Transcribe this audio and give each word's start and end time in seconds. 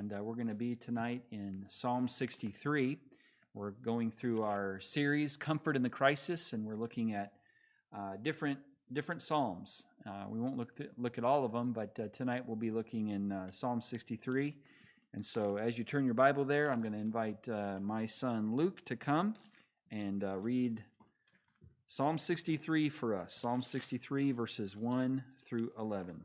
and 0.00 0.14
uh, 0.14 0.24
we're 0.24 0.34
going 0.34 0.48
to 0.48 0.54
be 0.54 0.74
tonight 0.74 1.20
in 1.30 1.62
Psalm 1.68 2.08
63. 2.08 2.96
We're 3.52 3.72
going 3.72 4.10
through 4.10 4.42
our 4.42 4.80
series, 4.80 5.36
Comfort 5.36 5.76
in 5.76 5.82
the 5.82 5.90
Crisis, 5.90 6.54
and 6.54 6.64
we're 6.64 6.76
looking 6.76 7.12
at 7.12 7.34
uh, 7.94 8.12
different 8.22 8.58
different 8.94 9.20
psalms. 9.20 9.84
Uh, 10.06 10.24
we 10.26 10.40
won't 10.40 10.56
look 10.56 10.74
th- 10.74 10.88
look 10.96 11.18
at 11.18 11.24
all 11.24 11.44
of 11.44 11.52
them, 11.52 11.74
but 11.74 12.00
uh, 12.00 12.08
tonight 12.14 12.42
we'll 12.46 12.56
be 12.56 12.70
looking 12.70 13.08
in 13.08 13.30
uh, 13.30 13.50
Psalm 13.50 13.78
63. 13.78 14.56
And 15.12 15.24
so, 15.24 15.58
as 15.58 15.76
you 15.76 15.84
turn 15.84 16.06
your 16.06 16.14
Bible 16.14 16.46
there, 16.46 16.72
I'm 16.72 16.80
going 16.80 16.94
to 16.94 16.98
invite 16.98 17.46
uh, 17.46 17.78
my 17.78 18.06
son 18.06 18.56
Luke 18.56 18.82
to 18.86 18.96
come 18.96 19.34
and 19.90 20.24
read 20.38 20.82
Psalm 21.88 22.16
63 22.16 22.88
for 22.88 23.14
us. 23.14 23.34
Psalm 23.34 23.60
63, 23.60 24.32
verses 24.32 24.74
1 24.74 25.22
through 25.46 25.70
11. 25.78 26.24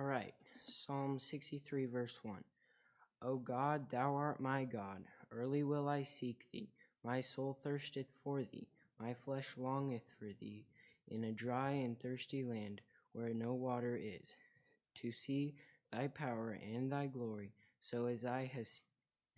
All 0.00 0.06
right, 0.06 0.32
Psalm 0.66 1.18
63, 1.18 1.84
verse 1.84 2.20
1. 2.22 2.42
O 3.20 3.36
God, 3.36 3.90
thou 3.90 4.14
art 4.14 4.40
my 4.40 4.64
God. 4.64 5.04
Early 5.30 5.62
will 5.62 5.90
I 5.90 6.04
seek 6.04 6.50
thee. 6.50 6.70
My 7.04 7.20
soul 7.20 7.52
thirsteth 7.52 8.10
for 8.10 8.40
thee. 8.40 8.68
My 8.98 9.12
flesh 9.12 9.48
longeth 9.58 10.10
for 10.18 10.30
thee 10.40 10.64
in 11.08 11.24
a 11.24 11.32
dry 11.32 11.72
and 11.72 12.00
thirsty 12.00 12.42
land 12.42 12.80
where 13.12 13.34
no 13.34 13.52
water 13.52 14.00
is, 14.02 14.36
to 14.94 15.12
see 15.12 15.56
thy 15.92 16.08
power 16.08 16.58
and 16.74 16.90
thy 16.90 17.06
glory, 17.06 17.52
so 17.78 18.06
as 18.06 18.24
I 18.24 18.50
have 18.54 18.68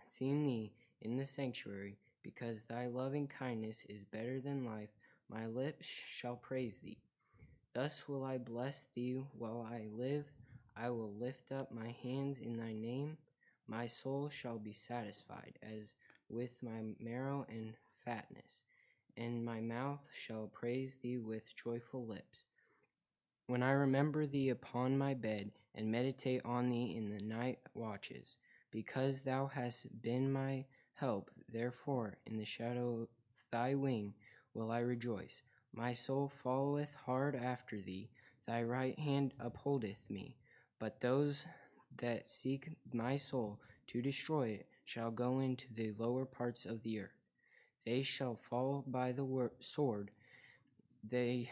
seen 0.06 0.44
thee 0.44 0.74
in 1.00 1.16
the 1.16 1.26
sanctuary, 1.26 1.96
because 2.22 2.62
thy 2.62 2.86
loving 2.86 3.26
kindness 3.26 3.84
is 3.88 4.04
better 4.04 4.38
than 4.40 4.64
life. 4.64 4.90
My 5.28 5.46
lips 5.46 5.86
shall 5.86 6.36
praise 6.36 6.78
thee. 6.78 6.98
Thus 7.74 8.08
will 8.08 8.22
I 8.22 8.38
bless 8.38 8.84
thee 8.94 9.24
while 9.36 9.66
I 9.68 9.88
live. 9.92 10.26
I 10.76 10.90
will 10.90 11.12
lift 11.12 11.52
up 11.52 11.72
my 11.72 11.94
hands 12.02 12.40
in 12.40 12.56
thy 12.56 12.72
name. 12.72 13.18
My 13.66 13.86
soul 13.86 14.28
shall 14.28 14.58
be 14.58 14.72
satisfied 14.72 15.58
as 15.62 15.94
with 16.28 16.62
my 16.62 16.82
marrow 16.98 17.46
and 17.48 17.74
fatness, 18.04 18.64
and 19.16 19.44
my 19.44 19.60
mouth 19.60 20.08
shall 20.12 20.48
praise 20.48 20.96
thee 21.02 21.18
with 21.18 21.54
joyful 21.54 22.06
lips. 22.06 22.44
When 23.46 23.62
I 23.62 23.72
remember 23.72 24.26
thee 24.26 24.48
upon 24.48 24.96
my 24.96 25.14
bed, 25.14 25.52
and 25.74 25.90
meditate 25.90 26.42
on 26.44 26.70
thee 26.70 26.94
in 26.96 27.10
the 27.10 27.24
night 27.24 27.58
watches, 27.74 28.36
because 28.70 29.20
thou 29.20 29.46
hast 29.46 30.02
been 30.02 30.30
my 30.30 30.64
help, 30.94 31.30
therefore 31.50 32.18
in 32.26 32.36
the 32.36 32.44
shadow 32.44 33.02
of 33.02 33.08
thy 33.50 33.74
wing 33.74 34.14
will 34.54 34.70
I 34.70 34.80
rejoice. 34.80 35.42
My 35.74 35.94
soul 35.94 36.28
followeth 36.28 36.94
hard 36.94 37.34
after 37.34 37.80
thee, 37.80 38.10
thy 38.46 38.62
right 38.62 38.98
hand 38.98 39.32
upholdeth 39.40 40.10
me. 40.10 40.36
But 40.82 41.00
those 41.00 41.46
that 41.98 42.26
seek 42.26 42.70
my 42.92 43.16
soul 43.16 43.60
to 43.86 44.02
destroy 44.02 44.48
it 44.48 44.66
shall 44.84 45.12
go 45.12 45.38
into 45.38 45.72
the 45.72 45.92
lower 45.96 46.24
parts 46.24 46.66
of 46.66 46.82
the 46.82 46.98
earth. 46.98 47.22
They 47.86 48.02
shall 48.02 48.34
fall 48.34 48.82
by 48.88 49.12
the 49.12 49.50
sword. 49.60 50.10
They 51.08 51.48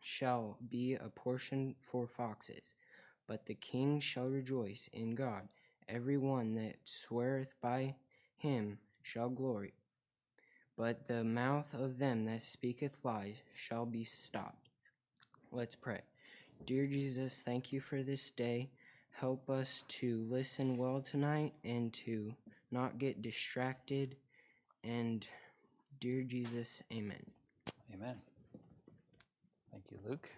shall 0.00 0.56
be 0.70 0.94
a 0.94 1.10
portion 1.10 1.74
for 1.76 2.06
foxes. 2.06 2.74
But 3.26 3.44
the 3.44 3.54
king 3.54 4.00
shall 4.00 4.28
rejoice 4.28 4.88
in 4.94 5.14
God. 5.14 5.48
Every 5.86 6.16
one 6.16 6.54
that 6.54 6.76
sweareth 6.86 7.56
by 7.60 7.96
him 8.38 8.78
shall 9.02 9.28
glory. 9.28 9.74
But 10.78 11.06
the 11.06 11.22
mouth 11.22 11.74
of 11.74 11.98
them 11.98 12.24
that 12.24 12.40
speaketh 12.40 13.04
lies 13.04 13.42
shall 13.52 13.84
be 13.84 14.04
stopped. 14.04 14.70
Let's 15.52 15.74
pray. 15.74 16.00
Dear 16.66 16.86
Jesus, 16.86 17.42
thank 17.44 17.72
you 17.72 17.80
for 17.80 18.02
this 18.02 18.30
day. 18.30 18.70
Help 19.12 19.50
us 19.50 19.82
to 19.88 20.26
listen 20.30 20.76
well 20.76 21.00
tonight 21.00 21.54
and 21.64 21.92
to 21.94 22.34
not 22.70 22.98
get 22.98 23.22
distracted. 23.22 24.16
And 24.84 25.26
dear 26.00 26.22
Jesus, 26.22 26.82
amen. 26.92 27.22
Amen. 27.94 28.16
Thank 29.72 29.84
you, 29.90 29.98
Luke. 30.06 30.28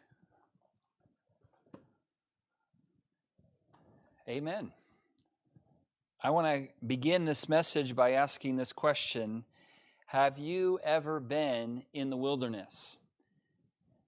Amen. 4.28 4.72
I 6.22 6.30
want 6.30 6.46
to 6.46 6.86
begin 6.86 7.24
this 7.24 7.48
message 7.48 7.96
by 7.96 8.12
asking 8.12 8.56
this 8.56 8.72
question 8.72 9.44
Have 10.06 10.38
you 10.38 10.78
ever 10.84 11.18
been 11.18 11.82
in 11.92 12.10
the 12.10 12.16
wilderness? 12.16 12.98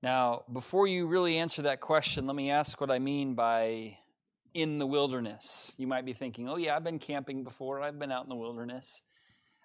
Now, 0.05 0.43
before 0.53 0.87
you 0.87 1.07
really 1.07 1.39
answer 1.39 1.63
that 1.63 1.81
question, 1.81 2.27
let 2.27 2.37
me 2.37 2.51
ask 2.51 2.79
what 2.79 2.91
I 2.91 2.99
mean 2.99 3.33
by 3.33 3.97
in 4.53 4.79
the 4.79 4.87
wilderness. 4.87 5.75
You 5.79 5.87
might 5.87 6.05
be 6.05 6.13
thinking, 6.13 6.47
oh, 6.47 6.57
yeah, 6.57 6.77
I've 6.77 6.85
been 6.85 6.99
camping 6.99 7.43
before, 7.43 7.81
I've 7.81 7.99
been 7.99 8.13
out 8.13 8.25
in 8.25 8.29
the 8.29 8.37
wilderness. 8.37 9.01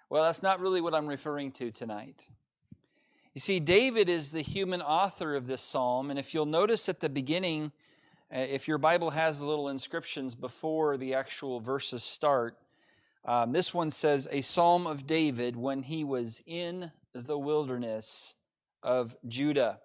Well, 0.08 0.24
that's 0.24 0.42
not 0.42 0.58
really 0.58 0.80
what 0.80 0.94
I'm 0.94 1.06
referring 1.06 1.52
to 1.52 1.70
tonight. 1.70 2.26
You 3.34 3.40
see, 3.42 3.60
David 3.60 4.08
is 4.08 4.32
the 4.32 4.40
human 4.40 4.80
author 4.80 5.36
of 5.36 5.46
this 5.46 5.60
psalm, 5.60 6.08
and 6.08 6.18
if 6.18 6.32
you'll 6.32 6.46
notice 6.46 6.88
at 6.88 7.00
the 7.00 7.10
beginning, 7.10 7.70
uh, 8.34 8.38
if 8.38 8.66
your 8.66 8.78
Bible 8.78 9.10
has 9.10 9.42
little 9.42 9.68
inscriptions 9.68 10.34
before 10.34 10.96
the 10.96 11.12
actual 11.12 11.60
verses 11.60 12.02
start, 12.02 12.56
um, 13.26 13.52
this 13.52 13.74
one 13.74 13.90
says, 13.90 14.26
A 14.30 14.40
psalm 14.40 14.86
of 14.86 15.06
David 15.06 15.54
when 15.54 15.82
he 15.82 16.02
was 16.02 16.42
in 16.46 16.90
the 17.12 17.36
wilderness 17.36 18.36
of 18.82 19.14
Judah. 19.28 19.80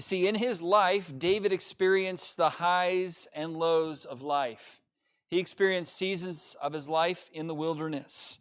You 0.00 0.02
see, 0.02 0.26
in 0.26 0.34
his 0.34 0.62
life, 0.62 1.12
David 1.18 1.52
experienced 1.52 2.38
the 2.38 2.48
highs 2.48 3.28
and 3.34 3.58
lows 3.58 4.06
of 4.06 4.22
life. 4.22 4.80
He 5.26 5.38
experienced 5.38 5.94
seasons 5.94 6.56
of 6.62 6.72
his 6.72 6.88
life 6.88 7.28
in 7.34 7.48
the 7.48 7.54
wilderness, 7.54 8.38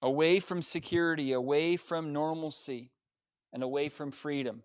away 0.00 0.38
from 0.38 0.62
security, 0.62 1.32
away 1.32 1.76
from 1.76 2.12
normalcy, 2.12 2.92
and 3.52 3.64
away 3.64 3.88
from 3.88 4.12
freedom. 4.12 4.62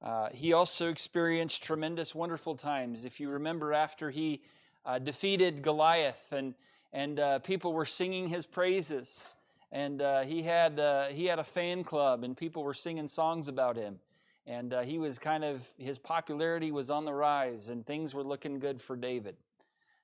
Uh, 0.00 0.28
he 0.32 0.52
also 0.52 0.88
experienced 0.88 1.64
tremendous, 1.64 2.14
wonderful 2.14 2.54
times. 2.54 3.04
If 3.04 3.18
you 3.18 3.30
remember, 3.30 3.72
after 3.72 4.10
he 4.10 4.42
uh, 4.86 5.00
defeated 5.00 5.60
Goliath 5.60 6.30
and 6.30 6.54
and 6.92 7.18
uh, 7.18 7.40
people 7.40 7.72
were 7.72 7.84
singing 7.84 8.28
his 8.28 8.46
praises, 8.46 9.34
and 9.72 10.02
uh, 10.02 10.22
he 10.22 10.44
had 10.44 10.78
uh, 10.78 11.06
he 11.06 11.24
had 11.24 11.40
a 11.40 11.44
fan 11.44 11.82
club, 11.82 12.22
and 12.22 12.36
people 12.36 12.62
were 12.62 12.74
singing 12.74 13.08
songs 13.08 13.48
about 13.48 13.74
him 13.74 13.98
and 14.50 14.74
uh, 14.74 14.80
he 14.82 14.98
was 14.98 15.16
kind 15.16 15.44
of 15.44 15.64
his 15.78 15.96
popularity 15.96 16.72
was 16.72 16.90
on 16.90 17.04
the 17.04 17.14
rise 17.14 17.68
and 17.68 17.86
things 17.86 18.14
were 18.14 18.24
looking 18.24 18.58
good 18.58 18.82
for 18.82 18.96
david. 18.96 19.36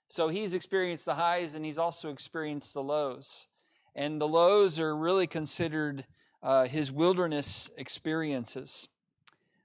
So 0.07 0.29
he's 0.29 0.55
experienced 0.55 1.05
the 1.05 1.15
highs 1.15 1.57
and 1.57 1.65
he's 1.65 1.79
also 1.79 2.11
experienced 2.11 2.73
the 2.73 2.83
lows. 2.83 3.49
And 3.97 4.21
the 4.21 4.29
lows 4.29 4.79
are 4.79 4.97
really 4.97 5.27
considered 5.27 6.07
uh, 6.45 6.67
his 6.67 6.93
wilderness 6.93 7.71
experiences. 7.77 8.87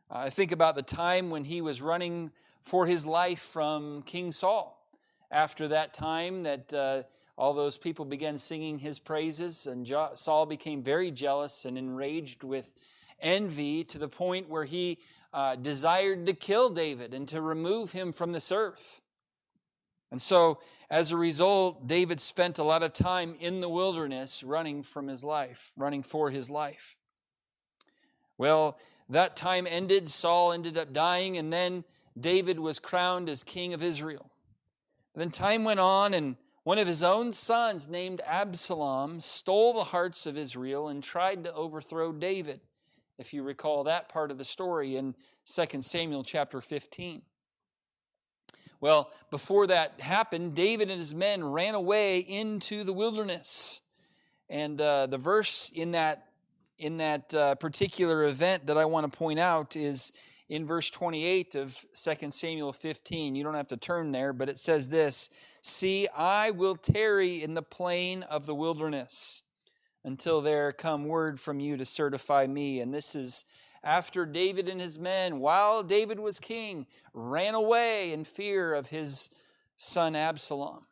I 0.10 0.32
think 0.32 0.52
about 0.52 0.74
the 0.74 0.82
time 0.82 1.30
when 1.30 1.44
he 1.44 1.62
was 1.62 1.80
running 1.80 2.32
for 2.64 2.88
his 2.88 3.06
life 3.06 3.42
from 3.42 4.02
king 4.02 4.32
saul. 4.32 4.84
After 5.30 5.68
that 5.68 5.94
time 5.94 6.42
that 6.42 6.74
uh, 6.74 7.04
all 7.38 7.54
those 7.54 7.78
people 7.78 8.04
began 8.04 8.36
singing 8.36 8.80
his 8.80 8.98
praises 8.98 9.68
and 9.68 9.88
saul 10.16 10.48
became 10.48 10.82
very 10.82 11.12
jealous 11.12 11.66
and 11.66 11.78
enraged 11.78 12.44
with 12.44 12.72
envy 13.22 13.84
to 13.86 13.98
the 13.98 14.08
point 14.08 14.50
where 14.50 14.66
he 14.66 15.00
uh, 15.34 15.56
desired 15.56 16.26
to 16.26 16.34
kill 16.34 16.70
David 16.70 17.14
and 17.14 17.28
to 17.30 17.42
remove 17.42 17.92
him 17.92 18.12
from 18.12 18.32
this 18.32 18.52
earth. 18.52 19.02
And 20.12 20.22
so, 20.22 20.60
as 20.90 21.12
a 21.12 21.18
result, 21.18 21.88
David 21.88 22.20
spent 22.20 22.60
a 22.60 22.64
lot 22.64 22.84
of 22.84 22.94
time 22.94 23.36
in 23.40 23.62
the 23.62 23.70
wilderness 23.70 24.44
running 24.44 24.84
from 24.84 25.08
his 25.08 25.24
life, 25.24 25.72
running 25.78 26.04
for 26.04 26.30
his 26.30 26.50
life. 26.50 26.98
Well, 28.38 28.78
that 29.08 29.38
time 29.38 29.68
ended. 29.68 30.10
Saul 30.10 30.52
ended 30.52 30.78
up 30.78 30.92
dying, 30.92 31.38
and 31.38 31.52
then 31.52 31.86
David 32.20 32.60
was 32.60 32.80
crowned 32.80 33.30
as 33.30 33.44
king 33.44 33.74
of 33.74 33.82
Israel. 33.82 34.30
Then 35.16 35.32
time 35.32 35.64
went 35.64 35.80
on, 35.80 36.14
and 36.14 36.36
one 36.64 36.78
of 36.78 36.88
his 36.88 37.04
own 37.04 37.32
sons, 37.32 37.88
named 37.88 38.22
Absalom, 38.26 39.22
stole 39.22 39.74
the 39.74 39.86
hearts 39.86 40.26
of 40.26 40.38
Israel 40.38 40.90
and 40.90 41.02
tried 41.02 41.46
to 41.46 41.54
overthrow 41.54 42.12
David 42.12 42.60
if 43.22 43.34
you 43.34 43.44
recall 43.44 43.84
that 43.84 44.10
part 44.10 44.32
of 44.32 44.40
the 44.40 44.44
story 44.44 44.96
in 44.96 45.16
2 45.46 45.82
Samuel 45.84 46.24
chapter 46.24 46.60
15. 46.60 47.22
Well, 48.82 49.12
before 49.30 49.68
that 49.68 50.02
happened, 50.02 50.56
David 50.56 50.90
and 50.90 50.98
his 50.98 51.14
men 51.14 51.44
ran 51.44 51.76
away 51.76 52.18
into 52.18 52.84
the 52.84 52.94
wilderness. 52.94 53.82
And 54.50 54.82
uh, 54.82 55.06
the 55.06 55.20
verse 55.20 55.72
in 55.74 55.92
that, 55.92 56.26
in 56.80 56.98
that 56.98 57.32
uh, 57.32 57.56
particular 57.56 58.24
event 58.24 58.66
that 58.66 58.78
I 58.78 58.86
want 58.86 59.10
to 59.10 59.16
point 59.16 59.38
out 59.38 59.76
is 59.76 60.12
in 60.50 60.66
verse 60.66 60.90
28 60.90 61.54
of 61.54 61.86
2 61.94 62.32
Samuel 62.32 62.74
15. 62.74 63.36
You 63.36 63.44
don't 63.44 63.54
have 63.54 63.68
to 63.68 63.78
turn 63.78 64.12
there, 64.12 64.34
but 64.34 64.50
it 64.50 64.58
says 64.58 64.90
this 64.90 65.30
See, 65.62 66.08
I 66.08 66.50
will 66.50 66.76
tarry 66.76 67.44
in 67.44 67.54
the 67.54 67.62
plain 67.62 68.24
of 68.24 68.48
the 68.48 68.56
wilderness 68.56 69.44
until 70.04 70.42
there 70.42 70.72
come 70.72 71.06
word 71.06 71.40
from 71.40 71.60
you 71.60 71.78
to 71.78 71.86
certify 71.86 72.48
me. 72.48 72.80
And 72.80 72.94
this 72.94 73.16
is 73.16 73.46
after 73.84 74.26
David 74.26 74.70
and 74.70 74.80
his 74.80 75.00
men, 75.00 75.40
while 75.40 75.84
David 75.84 76.20
was 76.20 76.40
king, 76.40 76.86
ran 77.14 77.56
away 77.56 78.14
in 78.14 78.24
fear 78.24 78.74
of 78.74 78.88
his 78.88 79.30
son 79.78 80.16
Absalom. 80.16 80.86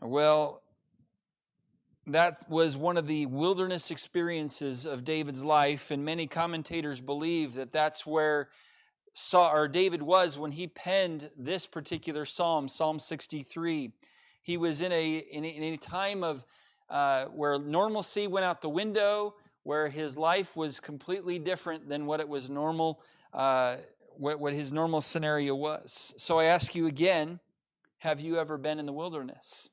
Well, 0.00 0.62
that 2.06 2.48
was 2.50 2.76
one 2.76 2.96
of 2.96 3.06
the 3.06 3.26
wilderness 3.26 3.90
experiences 3.90 4.84
of 4.84 5.04
David's 5.04 5.42
life, 5.42 5.90
and 5.90 6.04
many 6.04 6.26
commentators 6.26 7.00
believe 7.00 7.54
that 7.54 7.72
that's 7.72 8.04
where 8.04 8.50
Saul 9.14 9.50
or 9.50 9.68
David 9.68 10.02
was 10.02 10.36
when 10.36 10.52
he 10.52 10.66
penned 10.66 11.30
this 11.36 11.66
particular 11.66 12.24
psalm, 12.24 12.68
Psalm 12.68 12.98
63. 12.98 13.92
He 14.42 14.56
was 14.56 14.82
in 14.82 14.92
a 14.92 15.16
in 15.18 15.44
a, 15.44 15.48
in 15.48 15.62
a 15.62 15.76
time 15.76 16.22
of 16.22 16.44
uh, 16.88 17.26
where 17.26 17.58
normalcy 17.58 18.26
went 18.26 18.44
out 18.44 18.60
the 18.62 18.68
window, 18.68 19.34
where 19.62 19.88
his 19.88 20.16
life 20.16 20.56
was 20.56 20.80
completely 20.80 21.38
different 21.38 21.88
than 21.88 22.06
what 22.06 22.20
it 22.20 22.28
was 22.28 22.50
normal, 22.50 23.00
uh, 23.32 23.76
what, 24.16 24.38
what 24.38 24.52
his 24.52 24.72
normal 24.72 25.00
scenario 25.00 25.54
was. 25.54 26.14
So 26.16 26.38
I 26.38 26.44
ask 26.44 26.74
you 26.74 26.86
again: 26.86 27.40
Have 27.98 28.20
you 28.20 28.38
ever 28.38 28.58
been 28.58 28.78
in 28.78 28.86
the 28.86 28.92
wilderness? 28.92 29.70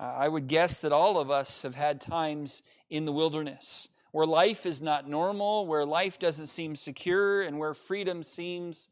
Uh, 0.00 0.04
I 0.04 0.28
would 0.28 0.48
guess 0.48 0.80
that 0.80 0.92
all 0.92 1.18
of 1.18 1.30
us 1.30 1.62
have 1.62 1.74
had 1.74 2.00
times 2.00 2.62
in 2.90 3.04
the 3.04 3.12
wilderness 3.12 3.88
where 4.14 4.26
life 4.26 4.64
is 4.64 4.80
not 4.80 5.08
normal, 5.08 5.66
where 5.66 5.84
life 5.84 6.20
doesn't 6.20 6.46
seem 6.46 6.76
secure, 6.76 7.42
and 7.42 7.58
where 7.58 7.74
freedom 7.74 8.22
seems 8.22 8.88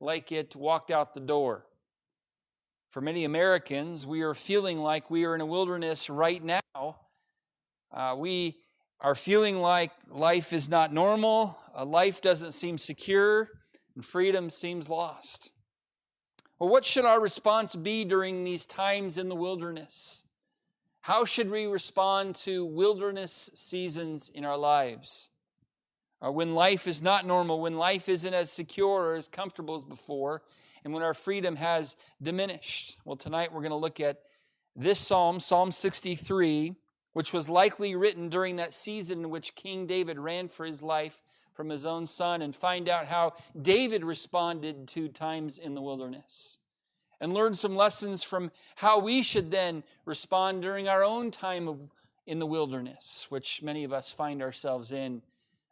like 0.00 0.32
it 0.32 0.56
walked 0.56 0.90
out 0.90 1.14
the 1.14 1.20
door. 1.20 1.64
For 2.94 3.00
many 3.00 3.24
Americans, 3.24 4.06
we 4.06 4.22
are 4.22 4.34
feeling 4.34 4.78
like 4.78 5.10
we 5.10 5.24
are 5.24 5.34
in 5.34 5.40
a 5.40 5.46
wilderness 5.46 6.08
right 6.08 6.40
now. 6.40 7.00
Uh, 7.92 8.14
we 8.16 8.60
are 9.00 9.16
feeling 9.16 9.60
like 9.60 9.90
life 10.08 10.52
is 10.52 10.68
not 10.68 10.92
normal, 10.92 11.58
uh, 11.76 11.84
life 11.84 12.20
doesn't 12.20 12.52
seem 12.52 12.78
secure, 12.78 13.48
and 13.96 14.04
freedom 14.04 14.48
seems 14.48 14.88
lost. 14.88 15.50
Well, 16.60 16.70
what 16.70 16.86
should 16.86 17.04
our 17.04 17.20
response 17.20 17.74
be 17.74 18.04
during 18.04 18.44
these 18.44 18.64
times 18.64 19.18
in 19.18 19.28
the 19.28 19.34
wilderness? 19.34 20.24
How 21.00 21.24
should 21.24 21.50
we 21.50 21.66
respond 21.66 22.36
to 22.44 22.64
wilderness 22.64 23.50
seasons 23.54 24.30
in 24.32 24.44
our 24.44 24.56
lives? 24.56 25.30
Or 26.20 26.30
when 26.30 26.54
life 26.54 26.86
is 26.86 27.02
not 27.02 27.26
normal, 27.26 27.60
when 27.60 27.76
life 27.76 28.08
isn't 28.08 28.34
as 28.34 28.52
secure 28.52 29.06
or 29.06 29.14
as 29.16 29.26
comfortable 29.26 29.74
as 29.74 29.82
before, 29.82 30.42
and 30.84 30.92
when 30.92 31.02
our 31.02 31.14
freedom 31.14 31.56
has 31.56 31.96
diminished? 32.22 32.98
Well, 33.04 33.16
tonight 33.16 33.52
we're 33.52 33.60
going 33.60 33.70
to 33.70 33.76
look 33.76 34.00
at 34.00 34.18
this 34.76 35.00
psalm, 35.00 35.40
Psalm 35.40 35.72
63, 35.72 36.74
which 37.14 37.32
was 37.32 37.48
likely 37.48 37.94
written 37.94 38.28
during 38.28 38.56
that 38.56 38.74
season 38.74 39.20
in 39.20 39.30
which 39.30 39.54
King 39.54 39.86
David 39.86 40.18
ran 40.18 40.48
for 40.48 40.66
his 40.66 40.82
life 40.82 41.22
from 41.54 41.68
his 41.68 41.86
own 41.86 42.06
son, 42.06 42.42
and 42.42 42.54
find 42.54 42.88
out 42.88 43.06
how 43.06 43.32
David 43.60 44.04
responded 44.04 44.88
to 44.88 45.08
times 45.08 45.56
in 45.58 45.74
the 45.74 45.82
wilderness 45.82 46.58
and 47.20 47.32
learn 47.32 47.54
some 47.54 47.76
lessons 47.76 48.22
from 48.22 48.50
how 48.74 48.98
we 48.98 49.22
should 49.22 49.50
then 49.50 49.84
respond 50.04 50.62
during 50.62 50.88
our 50.88 51.04
own 51.04 51.30
time 51.30 51.68
of, 51.68 51.78
in 52.26 52.38
the 52.38 52.46
wilderness, 52.46 53.26
which 53.28 53.62
many 53.62 53.84
of 53.84 53.92
us 53.92 54.12
find 54.12 54.42
ourselves 54.42 54.92
in 54.92 55.22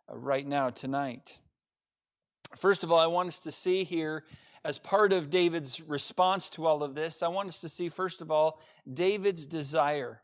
uh, 0.08 0.16
right 0.16 0.46
now 0.46 0.70
tonight. 0.70 1.40
First 2.56 2.84
of 2.84 2.92
all, 2.92 2.98
I 2.98 3.06
want 3.06 3.28
us 3.28 3.40
to 3.40 3.50
see 3.50 3.84
here, 3.84 4.24
as 4.64 4.78
part 4.78 5.12
of 5.12 5.30
David's 5.30 5.80
response 5.80 6.48
to 6.50 6.66
all 6.66 6.82
of 6.82 6.94
this, 6.94 7.22
I 7.22 7.28
want 7.28 7.48
us 7.48 7.60
to 7.62 7.68
see, 7.68 7.88
first 7.88 8.20
of 8.20 8.30
all, 8.30 8.60
David's 8.92 9.46
desire. 9.46 10.22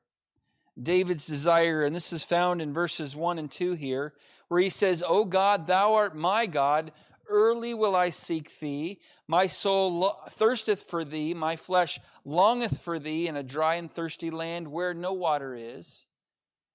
David's 0.81 1.27
desire, 1.27 1.85
and 1.85 1.95
this 1.95 2.13
is 2.13 2.23
found 2.23 2.63
in 2.63 2.73
verses 2.73 3.17
1 3.17 3.39
and 3.39 3.51
2 3.51 3.73
here, 3.73 4.15
where 4.47 4.61
he 4.61 4.69
says, 4.69 5.03
O 5.07 5.25
God, 5.25 5.67
thou 5.67 5.95
art 5.95 6.17
my 6.17 6.47
God, 6.47 6.93
Early 7.29 7.75
will 7.75 7.95
I 7.95 8.11
seek 8.11 8.59
thee. 8.59 9.01
My 9.27 9.47
soul 9.47 9.99
lo- 9.99 10.17
thirsteth 10.31 10.83
for 10.83 11.05
thee. 11.05 11.35
My 11.35 11.57
flesh 11.57 12.01
longeth 12.25 12.81
for 12.81 12.99
thee 12.99 13.29
in 13.29 13.37
a 13.37 13.43
dry 13.43 13.75
and 13.75 13.93
thirsty 13.93 14.31
land 14.31 14.67
where 14.67 14.95
no 14.95 15.13
water 15.13 15.55
is. 15.55 16.07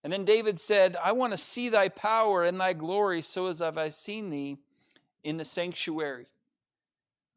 And 0.04 0.14
then 0.14 0.26
David 0.26 0.60
said, 0.60 0.96
I 1.04 1.14
want 1.14 1.34
to 1.34 1.38
see 1.38 1.70
thy 1.70 1.90
power 1.90 2.44
and 2.44 2.60
thy 2.60 2.74
glory, 2.74 3.22
so 3.22 3.48
as 3.48 3.60
have 3.60 3.78
I 3.78 3.90
seen 3.90 4.30
thee 4.30 4.58
in 5.24 5.38
the 5.38 5.46
sanctuary. 5.46 6.28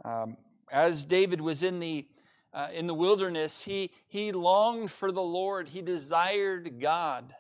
Um, 0.04 0.37
as 0.70 1.04
David 1.04 1.40
was 1.40 1.62
in 1.62 1.81
the 1.81 2.06
uh, 2.52 2.69
in 2.72 2.87
the 2.87 2.94
wilderness, 2.94 3.60
he 3.60 3.90
he 4.06 4.32
longed 4.32 4.90
for 4.90 5.12
the 5.12 5.22
Lord. 5.22 5.69
He 5.69 5.82
desired 5.82 6.81
God. 6.81 7.34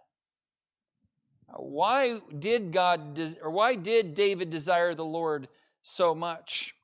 Why 1.54 2.18
did 2.38 2.72
God 2.72 3.18
or 3.42 3.50
why 3.50 3.74
did 3.76 4.14
David 4.14 4.50
desire 4.50 4.94
the 4.94 5.04
Lord 5.04 5.48
so 5.82 6.14
much? 6.14 6.74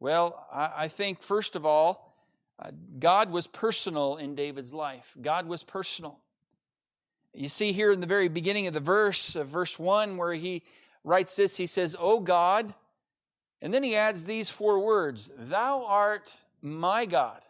Well, 0.00 0.46
I, 0.52 0.84
I 0.84 0.88
think, 0.88 1.22
first 1.22 1.56
of 1.56 1.64
all, 1.64 2.14
uh, 2.58 2.70
God 2.98 3.30
was 3.30 3.46
personal 3.46 4.16
in 4.16 4.34
David's 4.34 4.72
life. 4.72 5.16
God 5.20 5.46
was 5.46 5.62
personal. 5.62 6.20
You 7.32 7.48
see 7.48 7.72
here 7.72 7.90
in 7.90 8.00
the 8.00 8.06
very 8.06 8.28
beginning 8.28 8.66
of 8.66 8.74
the 8.74 8.80
verse, 8.80 9.34
of 9.34 9.48
verse 9.48 9.78
1, 9.78 10.16
where 10.16 10.34
he 10.34 10.62
writes 11.02 11.34
this, 11.34 11.56
he 11.56 11.66
says, 11.66 11.96
O 11.98 12.20
God, 12.20 12.74
and 13.64 13.72
then 13.72 13.82
he 13.82 13.96
adds 13.96 14.26
these 14.26 14.50
four 14.50 14.78
words 14.78 15.30
Thou 15.38 15.86
art 15.86 16.38
my 16.60 17.06
God. 17.06 17.40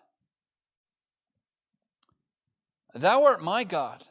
Thou 2.95 3.25
art 3.25 3.43
my 3.43 3.65
God. 3.65 4.07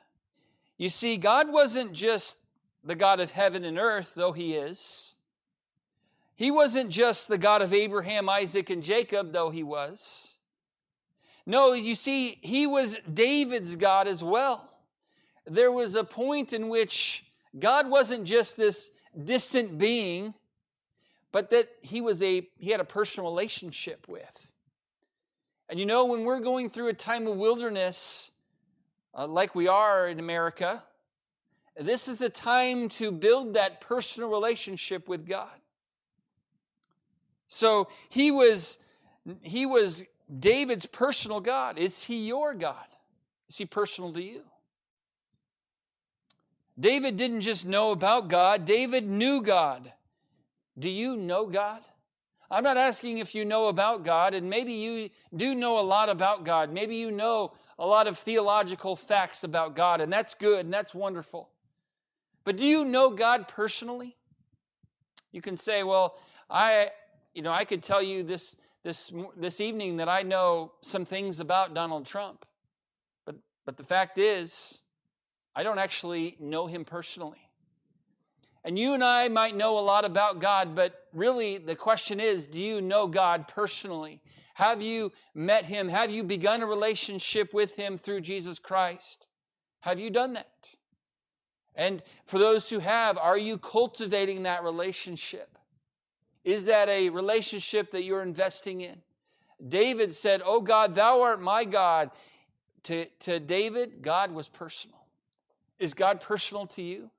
You 0.78 0.90
see, 0.90 1.16
God 1.16 1.50
wasn't 1.50 1.94
just 1.94 2.36
the 2.84 2.96
God 2.96 3.22
of 3.22 3.32
heaven 3.32 3.64
and 3.64 3.80
earth, 3.80 4.12
though 4.18 4.34
he 4.34 4.54
is. 4.54 5.16
He 6.36 6.52
wasn't 6.52 6.90
just 6.90 7.30
the 7.30 7.38
God 7.38 7.62
of 7.62 7.74
Abraham, 7.74 8.28
Isaac, 8.28 8.70
and 8.70 8.84
Jacob, 8.84 9.32
though 9.32 9.50
he 9.50 9.64
was. 9.64 10.40
No, 11.46 11.72
you 11.72 11.96
see, 11.96 12.38
he 12.42 12.68
was 12.68 12.98
David's 13.14 13.78
God 13.78 14.10
as 14.10 14.22
well. 14.22 14.70
There 15.46 15.72
was 15.72 15.96
a 15.96 16.04
point 16.04 16.52
in 16.52 16.68
which 16.68 17.26
God 17.58 17.90
wasn't 17.90 18.26
just 18.26 18.58
this 18.58 18.90
distant 19.24 19.78
being, 19.78 20.34
but 21.34 21.50
that 21.50 21.68
he 21.82 22.00
was 22.00 22.22
a 22.22 22.48
he 22.58 22.70
had 22.70 22.80
a 22.80 22.86
personal 22.86 23.30
relationship 23.30 24.08
with. 24.08 24.52
And 25.68 25.78
you 25.78 25.86
know, 25.86 26.06
when 26.06 26.24
we're 26.24 26.40
going 26.40 26.70
through 26.70 26.88
a 26.88 26.94
time 26.94 27.28
of 27.28 27.36
wilderness, 27.36 28.32
uh, 29.18 29.28
like 29.28 29.56
we 29.56 29.68
are 29.68 30.08
in 30.08 30.20
America, 30.20 30.84
this 31.76 32.08
is 32.08 32.22
a 32.22 32.30
time 32.30 32.88
to 32.90 33.12
build 33.12 33.56
that 33.56 33.82
personal 33.82 34.30
relationship 34.30 35.10
with 35.10 35.28
God. 35.28 35.56
So 37.48 37.90
he 38.10 38.30
was 38.30 38.78
he 39.42 39.66
was 39.66 40.04
David's 40.40 40.86
personal 40.86 41.42
God. 41.42 41.80
Is 41.80 42.04
he 42.04 42.28
your 42.28 42.54
God? 42.54 42.86
Is 43.50 43.58
he 43.58 43.66
personal 43.66 44.14
to 44.14 44.22
you? 44.22 44.44
David 46.80 47.18
didn't 47.18 47.42
just 47.42 47.66
know 47.66 47.92
about 47.92 48.28
God, 48.28 48.66
David 48.66 49.08
knew 49.08 49.42
God. 49.42 49.92
Do 50.78 50.90
you 50.90 51.16
know 51.16 51.46
God? 51.46 51.82
I'm 52.50 52.64
not 52.64 52.78
asking 52.78 53.18
if 53.18 53.34
you 53.34 53.46
know 53.46 53.68
about 53.68 54.06
God, 54.06 54.34
and 54.34 54.50
maybe 54.50 54.74
you 54.74 55.10
do 55.36 55.56
know 55.56 55.80
a 55.80 55.82
lot 55.82 56.10
about 56.10 56.46
God. 56.46 56.72
Maybe 56.72 56.96
you 56.98 57.10
know 57.10 57.54
a 57.80 57.86
lot 57.86 58.08
of 58.08 58.18
theological 58.20 58.96
facts 58.96 59.44
about 59.44 59.76
God, 59.76 60.02
and 60.02 60.14
that's 60.14 60.36
good 60.36 60.66
and 60.66 60.74
that's 60.74 60.94
wonderful. 60.94 61.50
But 62.44 62.58
do 62.58 62.66
you 62.66 62.86
know 62.86 63.10
God 63.10 63.48
personally? 63.48 64.16
You 65.32 65.42
can 65.42 65.58
say, 65.58 65.84
well, 65.84 66.18
I, 66.50 66.92
you 67.34 67.42
know, 67.42 67.52
I 67.52 67.66
could 67.66 67.82
tell 67.82 68.04
you 68.04 68.24
this, 68.24 68.56
this, 68.84 69.12
this 69.36 69.60
evening 69.60 69.98
that 69.98 70.10
I 70.10 70.22
know 70.22 70.74
some 70.82 71.06
things 71.06 71.40
about 71.40 71.74
Donald 71.74 72.06
Trump. 72.06 72.46
But, 73.26 73.38
but 73.66 73.78
the 73.78 73.84
fact 73.84 74.18
is, 74.20 74.84
I 75.56 75.64
don't 75.64 75.80
actually 75.80 76.38
know 76.40 76.68
him 76.68 76.86
personally. 76.86 77.50
And 78.64 78.80
you 78.80 78.94
and 78.94 79.04
I 79.04 79.28
might 79.28 79.56
know 79.56 79.78
a 79.78 79.82
lot 79.82 80.06
about 80.06 80.40
God, 80.40 80.76
but 80.76 81.08
really 81.14 81.58
the 81.58 81.76
question 81.76 82.20
is 82.20 82.48
do 82.48 82.60
you 82.60 82.82
know 82.82 83.08
God 83.08 83.48
personally? 83.48 84.22
Have 84.56 84.82
you 84.82 85.12
met 85.34 85.66
him? 85.66 85.90
Have 85.90 86.12
you 86.12 86.24
begun 86.24 86.62
a 86.62 86.68
relationship 86.68 87.54
with 87.54 87.76
him 87.76 87.98
through 87.98 88.22
Jesus 88.22 88.60
Christ? 88.60 89.28
Have 89.82 90.00
you 90.00 90.10
done 90.10 90.34
that? 90.34 90.76
And 91.76 92.04
for 92.26 92.38
those 92.38 92.70
who 92.70 92.80
have, 92.80 93.18
are 93.18 93.38
you 93.38 93.58
cultivating 93.58 94.44
that 94.44 94.64
relationship? 94.64 95.58
Is 96.44 96.66
that 96.66 96.88
a 96.88 97.10
relationship 97.10 97.92
that 97.92 98.04
you're 98.04 98.22
investing 98.22 98.82
in? 98.82 99.02
David 99.68 100.14
said, 100.14 100.42
Oh 100.46 100.62
God, 100.62 100.94
thou 100.94 101.22
art 101.22 101.42
my 101.42 101.66
God. 101.66 102.12
To, 102.84 103.06
to 103.20 103.40
David, 103.40 104.02
God 104.02 104.32
was 104.32 104.50
personal. 104.50 105.08
Is 105.80 105.94
God 105.94 106.20
personal 106.20 106.68
to 106.68 106.82
you? 106.82 107.10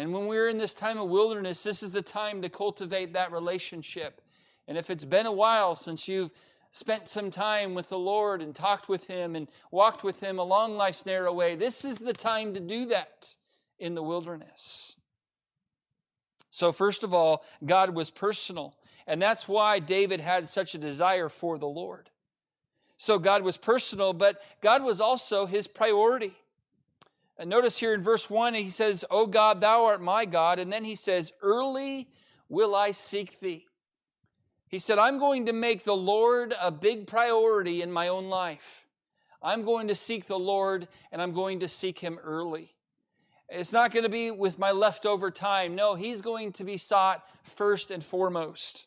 And 0.00 0.14
when 0.14 0.28
we're 0.28 0.48
in 0.48 0.56
this 0.56 0.72
time 0.72 0.96
of 0.96 1.10
wilderness, 1.10 1.62
this 1.62 1.82
is 1.82 1.92
the 1.92 2.00
time 2.00 2.40
to 2.40 2.48
cultivate 2.48 3.12
that 3.12 3.32
relationship. 3.32 4.22
And 4.66 4.78
if 4.78 4.88
it's 4.88 5.04
been 5.04 5.26
a 5.26 5.32
while 5.32 5.76
since 5.76 6.08
you've 6.08 6.32
spent 6.70 7.06
some 7.06 7.30
time 7.30 7.74
with 7.74 7.90
the 7.90 7.98
Lord 7.98 8.40
and 8.40 8.54
talked 8.54 8.88
with 8.88 9.06
Him 9.06 9.36
and 9.36 9.46
walked 9.70 10.02
with 10.02 10.18
Him 10.18 10.38
along 10.38 10.76
life's 10.76 11.04
narrow 11.04 11.34
way, 11.34 11.54
this 11.54 11.84
is 11.84 11.98
the 11.98 12.14
time 12.14 12.54
to 12.54 12.60
do 12.60 12.86
that 12.86 13.36
in 13.78 13.94
the 13.94 14.02
wilderness. 14.02 14.96
So, 16.50 16.72
first 16.72 17.04
of 17.04 17.12
all, 17.12 17.44
God 17.66 17.94
was 17.94 18.08
personal. 18.08 18.78
And 19.06 19.20
that's 19.20 19.46
why 19.46 19.80
David 19.80 20.20
had 20.20 20.48
such 20.48 20.74
a 20.74 20.78
desire 20.78 21.28
for 21.28 21.58
the 21.58 21.68
Lord. 21.68 22.08
So, 22.96 23.18
God 23.18 23.42
was 23.42 23.58
personal, 23.58 24.14
but 24.14 24.40
God 24.62 24.82
was 24.82 24.98
also 24.98 25.44
his 25.44 25.68
priority. 25.68 26.38
And 27.40 27.48
notice 27.48 27.78
here 27.78 27.94
in 27.94 28.02
verse 28.02 28.28
1, 28.28 28.52
he 28.52 28.68
says, 28.68 29.02
O 29.10 29.26
God, 29.26 29.62
thou 29.62 29.86
art 29.86 30.02
my 30.02 30.26
God. 30.26 30.58
And 30.58 30.70
then 30.70 30.84
he 30.84 30.94
says, 30.94 31.32
Early 31.40 32.06
will 32.50 32.74
I 32.74 32.90
seek 32.90 33.40
thee. 33.40 33.66
He 34.68 34.78
said, 34.78 34.98
I'm 34.98 35.18
going 35.18 35.46
to 35.46 35.54
make 35.54 35.84
the 35.84 35.96
Lord 35.96 36.54
a 36.60 36.70
big 36.70 37.06
priority 37.06 37.80
in 37.80 37.90
my 37.90 38.08
own 38.08 38.28
life. 38.28 38.86
I'm 39.42 39.64
going 39.64 39.88
to 39.88 39.94
seek 39.94 40.26
the 40.26 40.38
Lord 40.38 40.86
and 41.10 41.22
I'm 41.22 41.32
going 41.32 41.60
to 41.60 41.68
seek 41.68 41.98
him 41.98 42.18
early. 42.22 42.74
It's 43.48 43.72
not 43.72 43.90
going 43.90 44.02
to 44.02 44.10
be 44.10 44.30
with 44.30 44.58
my 44.58 44.72
leftover 44.72 45.30
time. 45.30 45.74
No, 45.74 45.94
he's 45.94 46.20
going 46.20 46.52
to 46.52 46.64
be 46.64 46.76
sought 46.76 47.24
first 47.42 47.90
and 47.90 48.04
foremost. 48.04 48.84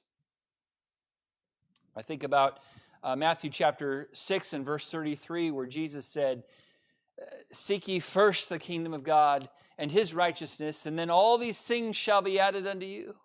I 1.95 2.03
think 2.03 2.23
about 2.23 2.59
uh, 3.03 3.15
Matthew 3.15 3.49
chapter 3.49 4.09
6 4.13 4.53
and 4.53 4.63
verse 4.63 4.87
33, 4.91 5.49
where 5.49 5.65
Jesus 5.65 6.05
said, 6.05 6.43
Seek 7.51 7.87
ye 7.87 7.99
first 7.99 8.49
the 8.49 8.59
kingdom 8.59 8.93
of 8.93 9.03
God 9.03 9.49
and 9.77 9.91
his 9.91 10.13
righteousness, 10.13 10.85
and 10.85 10.97
then 10.97 11.09
all 11.09 11.37
these 11.37 11.59
things 11.59 11.95
shall 11.95 12.21
be 12.21 12.39
added 12.39 12.65
unto 12.67 12.85
you. 12.85 13.15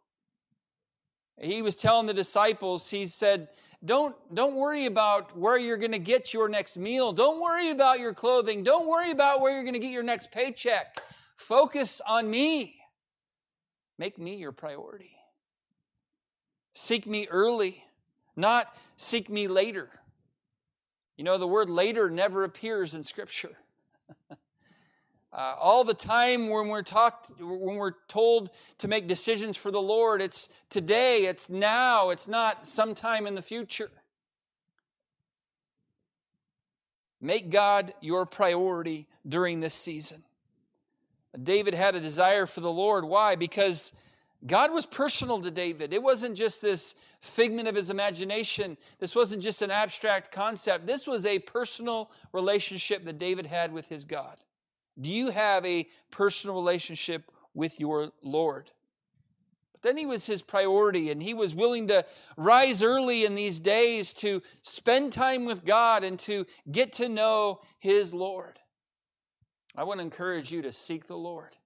He 1.40 1.62
was 1.62 1.76
telling 1.76 2.06
the 2.06 2.14
disciples, 2.14 2.90
he 2.90 3.06
said, 3.06 3.48
don't, 3.84 4.14
don't 4.34 4.56
worry 4.56 4.86
about 4.86 5.36
where 5.38 5.56
you're 5.56 5.76
going 5.76 5.92
to 5.92 5.98
get 5.98 6.34
your 6.34 6.48
next 6.48 6.76
meal. 6.76 7.12
Don't 7.12 7.40
worry 7.40 7.70
about 7.70 8.00
your 8.00 8.12
clothing. 8.12 8.64
Don't 8.64 8.88
worry 8.88 9.12
about 9.12 9.40
where 9.40 9.52
you're 9.52 9.62
going 9.62 9.74
to 9.74 9.78
get 9.78 9.92
your 9.92 10.02
next 10.02 10.32
paycheck. 10.32 10.98
Focus 11.36 12.00
on 12.06 12.28
me. 12.28 12.74
Make 13.98 14.18
me 14.18 14.34
your 14.36 14.52
priority. 14.52 15.16
Seek 16.74 17.06
me 17.06 17.26
early, 17.28 17.82
not 18.36 18.74
seek 18.96 19.28
me 19.28 19.48
later. 19.48 19.90
You 21.16 21.24
know, 21.24 21.38
the 21.38 21.48
word 21.48 21.70
later 21.70 22.08
never 22.10 22.44
appears 22.44 22.94
in 22.94 23.02
Scripture. 23.02 23.56
Uh, 25.38 25.54
all 25.56 25.84
the 25.84 25.94
time 25.94 26.48
when 26.48 26.66
we're 26.66 26.82
talked, 26.82 27.30
when 27.38 27.76
we're 27.76 27.94
told 28.08 28.50
to 28.78 28.88
make 28.88 29.06
decisions 29.06 29.56
for 29.56 29.70
the 29.70 29.80
Lord, 29.80 30.20
it's 30.20 30.48
today, 30.68 31.26
it's 31.26 31.48
now, 31.48 32.10
it's 32.10 32.26
not 32.26 32.66
sometime 32.66 33.24
in 33.24 33.36
the 33.36 33.42
future. 33.42 33.88
Make 37.20 37.50
God 37.50 37.94
your 38.00 38.26
priority 38.26 39.06
during 39.28 39.60
this 39.60 39.76
season. 39.76 40.24
David 41.40 41.72
had 41.72 41.94
a 41.94 42.00
desire 42.00 42.46
for 42.46 42.58
the 42.58 42.72
Lord. 42.72 43.04
Why? 43.04 43.36
Because 43.36 43.92
God 44.44 44.72
was 44.72 44.86
personal 44.86 45.40
to 45.42 45.52
David. 45.52 45.92
It 45.92 46.02
wasn't 46.02 46.36
just 46.36 46.60
this 46.60 46.96
figment 47.20 47.68
of 47.68 47.76
his 47.76 47.90
imagination. 47.90 48.76
This 48.98 49.14
wasn't 49.14 49.44
just 49.44 49.62
an 49.62 49.70
abstract 49.70 50.32
concept. 50.32 50.88
This 50.88 51.06
was 51.06 51.24
a 51.24 51.38
personal 51.38 52.10
relationship 52.32 53.04
that 53.04 53.18
David 53.20 53.46
had 53.46 53.72
with 53.72 53.88
his 53.88 54.04
God. 54.04 54.40
Do 55.00 55.10
you 55.10 55.30
have 55.30 55.64
a 55.64 55.88
personal 56.10 56.56
relationship 56.56 57.30
with 57.54 57.78
your 57.78 58.10
Lord? 58.22 58.70
But 59.72 59.82
then 59.82 59.96
he 59.96 60.06
was 60.06 60.26
his 60.26 60.42
priority, 60.42 61.10
and 61.10 61.22
he 61.22 61.34
was 61.34 61.54
willing 61.54 61.86
to 61.88 62.04
rise 62.36 62.82
early 62.82 63.24
in 63.24 63.34
these 63.34 63.60
days 63.60 64.12
to 64.14 64.42
spend 64.60 65.12
time 65.12 65.44
with 65.44 65.64
God 65.64 66.02
and 66.02 66.18
to 66.20 66.46
get 66.70 66.94
to 66.94 67.08
know 67.08 67.60
his 67.78 68.12
Lord. 68.12 68.58
I 69.76 69.84
want 69.84 69.98
to 69.98 70.04
encourage 70.04 70.50
you 70.50 70.62
to 70.62 70.72
seek 70.72 71.06
the 71.06 71.16
Lord 71.16 71.56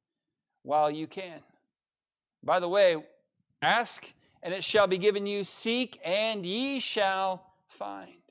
while 0.63 0.91
you 0.91 1.07
can. 1.07 1.41
By 2.43 2.61
the 2.61 2.69
way, 2.69 2.97
ask 3.63 4.13
and 4.43 4.53
it 4.53 4.65
shall 4.65 4.87
be 4.87 4.99
given 4.99 5.27
you, 5.27 5.45
seek 5.45 6.01
and 6.05 6.45
ye 6.45 6.81
shall 6.81 7.47
find. 7.69 8.22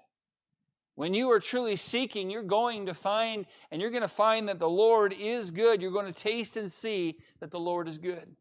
When 1.01 1.15
you 1.15 1.31
are 1.31 1.39
truly 1.39 1.77
seeking, 1.77 2.29
you're 2.29 2.43
going 2.43 2.85
to 2.85 2.93
find, 2.93 3.47
and 3.71 3.81
you're 3.81 3.89
going 3.89 4.03
to 4.03 4.07
find 4.07 4.47
that 4.47 4.59
the 4.59 4.69
Lord 4.69 5.15
is 5.19 5.49
good. 5.49 5.81
You're 5.81 5.89
going 5.89 6.05
to 6.05 6.13
taste 6.13 6.57
and 6.57 6.71
see 6.71 7.17
that 7.39 7.49
the 7.49 7.59
Lord 7.59 7.87
is 7.87 7.97
good. 7.97 8.35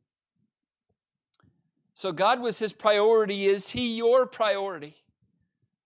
So, 1.94 2.12
God 2.12 2.38
was 2.38 2.58
his 2.58 2.74
priority. 2.74 3.46
Is 3.46 3.70
he 3.70 3.96
your 3.96 4.26
priority? 4.26 4.94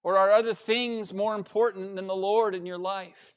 Or 0.02 0.18
are 0.18 0.32
other 0.32 0.52
things 0.52 1.14
more 1.14 1.36
important 1.36 1.94
than 1.94 2.08
the 2.08 2.16
Lord 2.16 2.56
in 2.56 2.66
your 2.66 2.78
life? 2.78 3.36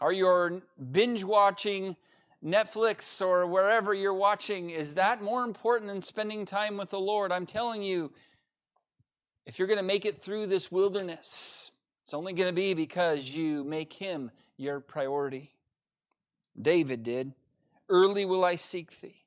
Are 0.00 0.12
you 0.12 0.60
binge 0.92 1.24
watching 1.24 1.96
Netflix 2.44 3.24
or 3.24 3.46
wherever 3.46 3.94
you're 3.94 4.12
watching, 4.12 4.68
is 4.68 4.92
that 4.96 5.22
more 5.22 5.44
important 5.44 5.90
than 5.90 6.02
spending 6.02 6.44
time 6.44 6.76
with 6.76 6.90
the 6.90 7.00
Lord? 7.00 7.32
I'm 7.32 7.46
telling 7.46 7.82
you, 7.82 8.12
if 9.46 9.58
you're 9.58 9.68
going 9.68 9.78
to 9.78 9.84
make 9.84 10.06
it 10.06 10.20
through 10.20 10.46
this 10.46 10.72
wilderness, 10.72 11.70
it's 12.02 12.14
only 12.14 12.32
going 12.32 12.48
to 12.48 12.54
be 12.54 12.74
because 12.74 13.30
you 13.30 13.64
make 13.64 13.92
him 13.92 14.30
your 14.56 14.80
priority. 14.80 15.52
David 16.60 17.02
did. 17.02 17.32
Early 17.88 18.24
will 18.24 18.44
I 18.44 18.56
seek 18.56 19.00
thee. 19.00 19.24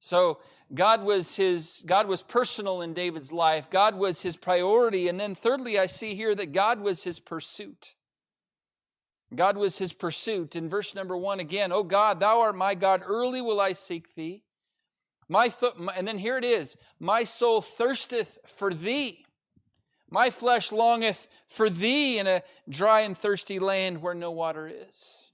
So 0.00 0.40
God 0.74 1.02
was 1.02 1.34
his 1.34 1.82
God 1.86 2.06
was 2.06 2.20
personal 2.20 2.82
in 2.82 2.92
David's 2.92 3.32
life. 3.32 3.70
God 3.70 3.94
was 3.94 4.20
his 4.20 4.36
priority 4.36 5.08
and 5.08 5.18
then 5.18 5.34
thirdly 5.34 5.78
I 5.78 5.86
see 5.86 6.14
here 6.14 6.34
that 6.34 6.52
God 6.52 6.80
was 6.80 7.02
his 7.04 7.18
pursuit. 7.20 7.94
God 9.34 9.56
was 9.56 9.78
his 9.78 9.94
pursuit. 9.94 10.56
In 10.56 10.68
verse 10.68 10.94
number 10.94 11.16
1 11.16 11.40
again, 11.40 11.72
"Oh 11.72 11.82
God, 11.82 12.20
thou 12.20 12.40
art 12.40 12.54
my 12.54 12.74
God, 12.74 13.02
early 13.04 13.40
will 13.40 13.60
I 13.60 13.72
seek 13.72 14.14
thee." 14.14 14.43
My, 15.28 15.48
th- 15.48 15.74
and 15.96 16.06
then 16.06 16.18
here 16.18 16.36
it 16.36 16.44
is 16.44 16.76
My 16.98 17.24
soul 17.24 17.60
thirsteth 17.60 18.38
for 18.44 18.72
thee. 18.72 19.24
My 20.10 20.30
flesh 20.30 20.70
longeth 20.70 21.28
for 21.46 21.68
thee 21.68 22.18
in 22.18 22.26
a 22.26 22.42
dry 22.68 23.00
and 23.00 23.16
thirsty 23.16 23.58
land 23.58 24.00
where 24.00 24.14
no 24.14 24.30
water 24.30 24.68
is. 24.68 25.32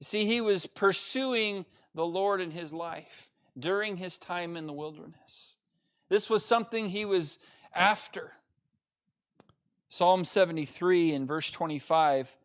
You 0.00 0.04
see, 0.04 0.24
he 0.24 0.40
was 0.40 0.66
pursuing 0.66 1.64
the 1.94 2.06
Lord 2.06 2.40
in 2.40 2.50
his 2.50 2.72
life 2.72 3.30
during 3.58 3.96
his 3.96 4.18
time 4.18 4.56
in 4.56 4.66
the 4.66 4.72
wilderness. 4.72 5.58
This 6.08 6.28
was 6.28 6.44
something 6.44 6.88
he 6.88 7.04
was 7.04 7.38
after. 7.74 8.32
Psalm 9.88 10.24
73 10.24 11.12
in 11.12 11.26
verse 11.26 11.50
25, 11.50 12.36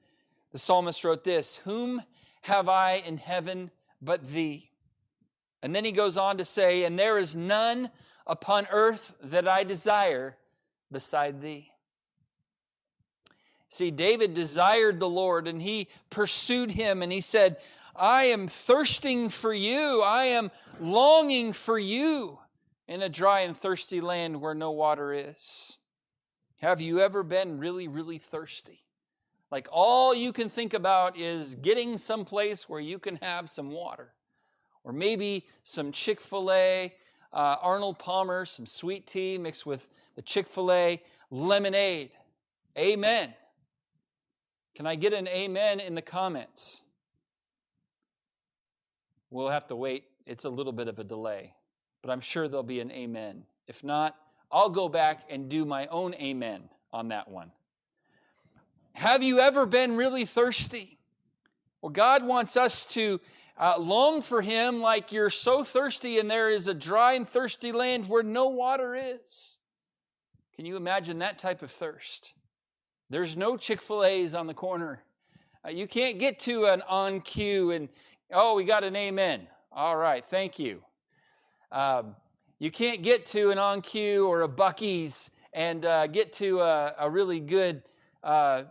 the 0.51 0.57
psalmist 0.59 1.03
wrote 1.03 1.23
this 1.23 1.57
Whom 1.57 2.03
have 2.41 2.69
I 2.69 3.01
in 3.05 3.17
heaven 3.17 3.71
but 4.01 4.27
thee? 4.27 4.69
And 5.61 5.73
then 5.73 5.85
he 5.85 5.91
goes 5.91 6.17
on 6.17 6.37
to 6.37 6.45
say, 6.45 6.83
And 6.83 6.97
there 6.97 7.17
is 7.17 7.35
none 7.35 7.89
upon 8.25 8.67
earth 8.71 9.15
that 9.23 9.47
I 9.47 9.63
desire 9.63 10.37
beside 10.91 11.41
thee. 11.41 11.71
See, 13.69 13.91
David 13.91 14.33
desired 14.33 14.99
the 14.99 15.09
Lord 15.09 15.47
and 15.47 15.61
he 15.61 15.89
pursued 16.09 16.71
him 16.71 17.01
and 17.01 17.11
he 17.11 17.21
said, 17.21 17.57
I 17.95 18.25
am 18.25 18.47
thirsting 18.47 19.29
for 19.29 19.53
you. 19.53 20.01
I 20.01 20.25
am 20.25 20.51
longing 20.79 21.51
for 21.53 21.77
you 21.77 22.39
in 22.87 23.01
a 23.01 23.09
dry 23.09 23.41
and 23.41 23.57
thirsty 23.57 23.99
land 23.99 24.39
where 24.39 24.53
no 24.53 24.71
water 24.71 25.11
is. 25.11 25.79
Have 26.61 26.79
you 26.79 27.01
ever 27.01 27.23
been 27.23 27.59
really, 27.59 27.87
really 27.87 28.19
thirsty? 28.19 28.85
Like 29.51 29.67
all 29.71 30.13
you 30.13 30.31
can 30.31 30.49
think 30.49 30.73
about 30.73 31.17
is 31.17 31.55
getting 31.55 31.97
someplace 31.97 32.69
where 32.69 32.79
you 32.79 32.99
can 32.99 33.17
have 33.17 33.49
some 33.49 33.71
water 33.71 34.13
or 34.87 34.93
maybe 34.93 35.45
some 35.63 35.91
Chick 35.91 36.21
fil 36.21 36.49
A, 36.49 36.93
uh, 37.33 37.57
Arnold 37.61 37.99
Palmer, 37.99 38.45
some 38.45 38.65
sweet 38.65 39.05
tea 39.05 39.37
mixed 39.37 39.65
with 39.65 39.89
the 40.15 40.21
Chick 40.21 40.47
fil 40.47 40.71
A 40.71 41.03
lemonade. 41.29 42.11
Amen. 42.77 43.33
Can 44.75 44.87
I 44.87 44.95
get 44.95 45.11
an 45.11 45.27
amen 45.27 45.81
in 45.81 45.93
the 45.93 46.01
comments? 46.01 46.83
We'll 49.29 49.49
have 49.49 49.67
to 49.67 49.75
wait. 49.75 50.05
It's 50.25 50.45
a 50.45 50.49
little 50.49 50.71
bit 50.71 50.87
of 50.87 50.99
a 50.99 51.03
delay, 51.03 51.53
but 52.01 52.09
I'm 52.09 52.21
sure 52.21 52.47
there'll 52.47 52.63
be 52.63 52.79
an 52.79 52.91
amen. 52.91 53.43
If 53.67 53.83
not, 53.83 54.15
I'll 54.49 54.69
go 54.69 54.87
back 54.87 55.23
and 55.29 55.49
do 55.49 55.65
my 55.65 55.87
own 55.87 56.13
amen 56.13 56.69
on 56.93 57.09
that 57.09 57.29
one. 57.29 57.51
Have 58.93 59.21
you 59.21 59.39
ever 59.39 59.65
been 59.65 59.97
really 59.97 60.23
thirsty? 60.23 60.97
Well, 61.81 61.91
God 61.91 62.25
wants 62.25 62.55
us 62.55 62.85
to 62.93 63.19
uh, 63.59 63.75
long 63.79 64.21
for 64.21 64.41
him 64.41 64.81
like 64.81 65.11
you're 65.11 65.29
so 65.29 65.63
thirsty 65.63 66.19
and 66.19 66.29
there 66.29 66.49
is 66.49 66.67
a 66.67 66.73
dry 66.73 67.13
and 67.13 67.27
thirsty 67.27 67.71
land 67.71 68.07
where 68.07 68.23
no 68.23 68.47
water 68.47 68.95
is. 68.95 69.59
Can 70.55 70.65
you 70.65 70.75
imagine 70.75 71.19
that 71.19 71.39
type 71.39 71.61
of 71.61 71.71
thirst? 71.71 72.33
There's 73.09 73.37
no 73.37 73.57
Chick 73.57 73.81
fil 73.81 74.03
A's 74.03 74.33
on 74.33 74.47
the 74.47 74.53
corner. 74.53 75.03
Uh, 75.65 75.71
you 75.71 75.87
can't 75.87 76.19
get 76.19 76.39
to 76.41 76.65
an 76.65 76.83
OnCue 76.89 77.75
and, 77.75 77.89
oh, 78.31 78.55
we 78.55 78.63
got 78.63 78.83
an 78.83 78.95
amen. 78.95 79.47
All 79.71 79.95
right, 79.95 80.25
thank 80.25 80.59
you. 80.59 80.83
Um, 81.71 82.15
you 82.59 82.71
can't 82.71 83.01
get 83.01 83.25
to 83.27 83.51
an 83.51 83.57
OnCue 83.57 84.27
or 84.27 84.43
a 84.43 84.49
Buc-ee's 84.49 85.29
and 85.53 85.85
uh, 85.85 86.07
get 86.07 86.31
to 86.33 86.59
a, 86.59 86.95
a 86.99 87.09
really 87.09 87.39
good 87.39 87.83
uh, 88.23 88.63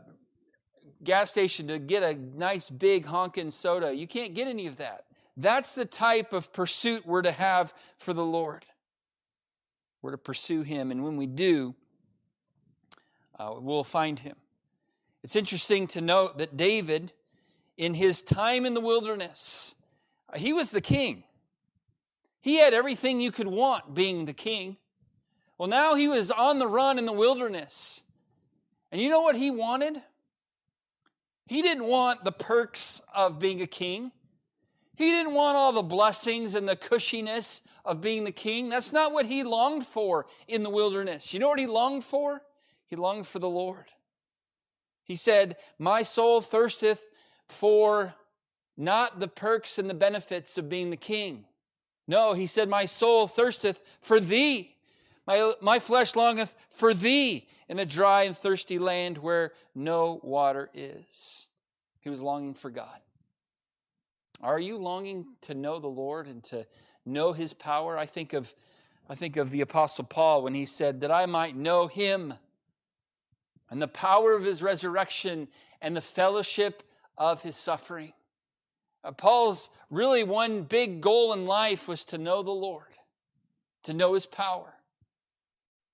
gas 1.04 1.30
station 1.30 1.68
to 1.68 1.78
get 1.78 2.02
a 2.02 2.14
nice 2.36 2.68
big 2.70 3.06
honkin' 3.06 3.52
soda. 3.52 3.94
You 3.94 4.06
can't 4.06 4.34
get 4.34 4.48
any 4.48 4.66
of 4.66 4.76
that. 4.76 5.04
That's 5.36 5.72
the 5.72 5.84
type 5.84 6.32
of 6.32 6.52
pursuit 6.52 7.06
we're 7.06 7.22
to 7.22 7.32
have 7.32 7.74
for 7.98 8.12
the 8.12 8.24
Lord. 8.24 8.64
We're 10.02 10.12
to 10.12 10.18
pursue 10.18 10.62
Him, 10.62 10.90
and 10.90 11.04
when 11.04 11.16
we 11.16 11.26
do, 11.26 11.74
uh, 13.38 13.54
we'll 13.58 13.84
find 13.84 14.18
Him. 14.18 14.36
It's 15.26 15.34
interesting 15.34 15.88
to 15.88 16.00
note 16.00 16.38
that 16.38 16.56
David, 16.56 17.12
in 17.76 17.94
his 17.94 18.22
time 18.22 18.64
in 18.64 18.74
the 18.74 18.80
wilderness, 18.80 19.74
he 20.36 20.52
was 20.52 20.70
the 20.70 20.80
king. 20.80 21.24
He 22.40 22.58
had 22.58 22.72
everything 22.72 23.20
you 23.20 23.32
could 23.32 23.48
want 23.48 23.92
being 23.92 24.24
the 24.24 24.32
king. 24.32 24.76
Well, 25.58 25.68
now 25.68 25.96
he 25.96 26.06
was 26.06 26.30
on 26.30 26.60
the 26.60 26.68
run 26.68 26.96
in 26.96 27.06
the 27.06 27.12
wilderness. 27.12 28.02
And 28.92 29.00
you 29.00 29.10
know 29.10 29.22
what 29.22 29.34
he 29.34 29.50
wanted? 29.50 30.00
He 31.46 31.62
didn't 31.62 31.84
want 31.84 32.24
the 32.24 32.32
perks 32.32 33.00
of 33.14 33.38
being 33.38 33.62
a 33.62 33.66
king. 33.66 34.10
He 34.96 35.10
didn't 35.10 35.34
want 35.34 35.56
all 35.56 35.72
the 35.72 35.82
blessings 35.82 36.54
and 36.54 36.68
the 36.68 36.76
cushiness 36.76 37.60
of 37.84 38.00
being 38.00 38.24
the 38.24 38.32
king. 38.32 38.68
That's 38.68 38.92
not 38.92 39.12
what 39.12 39.26
he 39.26 39.44
longed 39.44 39.86
for 39.86 40.26
in 40.48 40.62
the 40.62 40.70
wilderness. 40.70 41.32
You 41.32 41.40
know 41.40 41.48
what 41.48 41.58
he 41.58 41.66
longed 41.66 42.04
for? 42.04 42.42
He 42.86 42.96
longed 42.96 43.26
for 43.26 43.38
the 43.38 43.48
Lord. 43.48 43.84
He 45.04 45.16
said, 45.16 45.56
My 45.78 46.02
soul 46.02 46.40
thirsteth 46.40 47.04
for 47.48 48.14
not 48.76 49.20
the 49.20 49.28
perks 49.28 49.78
and 49.78 49.88
the 49.88 49.94
benefits 49.94 50.58
of 50.58 50.68
being 50.68 50.90
the 50.90 50.96
king. 50.96 51.44
No, 52.08 52.32
he 52.32 52.46
said, 52.46 52.68
My 52.68 52.86
soul 52.86 53.28
thirsteth 53.28 53.80
for 54.00 54.18
thee. 54.18 54.74
My, 55.26 55.52
my 55.60 55.78
flesh 55.78 56.16
longeth 56.16 56.54
for 56.70 56.94
thee 56.94 57.48
in 57.68 57.78
a 57.78 57.86
dry 57.86 58.24
and 58.24 58.36
thirsty 58.36 58.78
land 58.78 59.18
where 59.18 59.52
no 59.74 60.20
water 60.22 60.70
is. 60.74 61.46
He 62.00 62.10
was 62.10 62.22
longing 62.22 62.54
for 62.54 62.70
God. 62.70 63.00
Are 64.42 64.60
you 64.60 64.76
longing 64.76 65.26
to 65.42 65.54
know 65.54 65.78
the 65.78 65.88
Lord 65.88 66.26
and 66.26 66.44
to 66.44 66.66
know 67.04 67.32
his 67.32 67.52
power? 67.52 67.96
I 67.96 68.06
think 68.06 68.32
of 68.32 68.54
I 69.08 69.14
think 69.14 69.36
of 69.36 69.50
the 69.50 69.60
apostle 69.60 70.04
Paul 70.04 70.42
when 70.42 70.54
he 70.54 70.66
said 70.66 71.00
that 71.02 71.12
I 71.12 71.26
might 71.26 71.54
know 71.54 71.86
him 71.86 72.34
and 73.70 73.80
the 73.80 73.88
power 73.88 74.34
of 74.34 74.42
his 74.42 74.62
resurrection 74.62 75.48
and 75.80 75.96
the 75.96 76.00
fellowship 76.00 76.82
of 77.16 77.42
his 77.42 77.56
suffering. 77.56 78.12
Uh, 79.04 79.12
Paul's 79.12 79.70
really 79.90 80.24
one 80.24 80.62
big 80.62 81.00
goal 81.00 81.32
in 81.32 81.46
life 81.46 81.86
was 81.86 82.04
to 82.06 82.18
know 82.18 82.42
the 82.42 82.50
Lord, 82.50 82.82
to 83.84 83.94
know 83.94 84.14
his 84.14 84.26
power, 84.26 84.74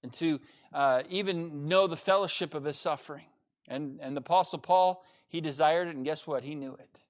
and 0.03 0.13
to 0.15 0.41
uh, 0.73 1.03
even 1.09 1.69
know 1.69 1.87
the 1.87 1.97
fellowship 1.97 2.55
of 2.55 2.65
his 2.65 2.79
suffering. 2.79 3.27
And, 3.69 4.01
and 4.03 4.17
the 4.17 4.21
Apostle 4.21 4.59
Paul, 4.59 5.05
he 5.29 5.41
desired 5.41 5.89
it, 5.89 5.97
and 5.97 6.05
guess 6.05 6.27
what? 6.27 6.43
He 6.43 6.55
knew 6.55 6.75
it. 6.75 7.01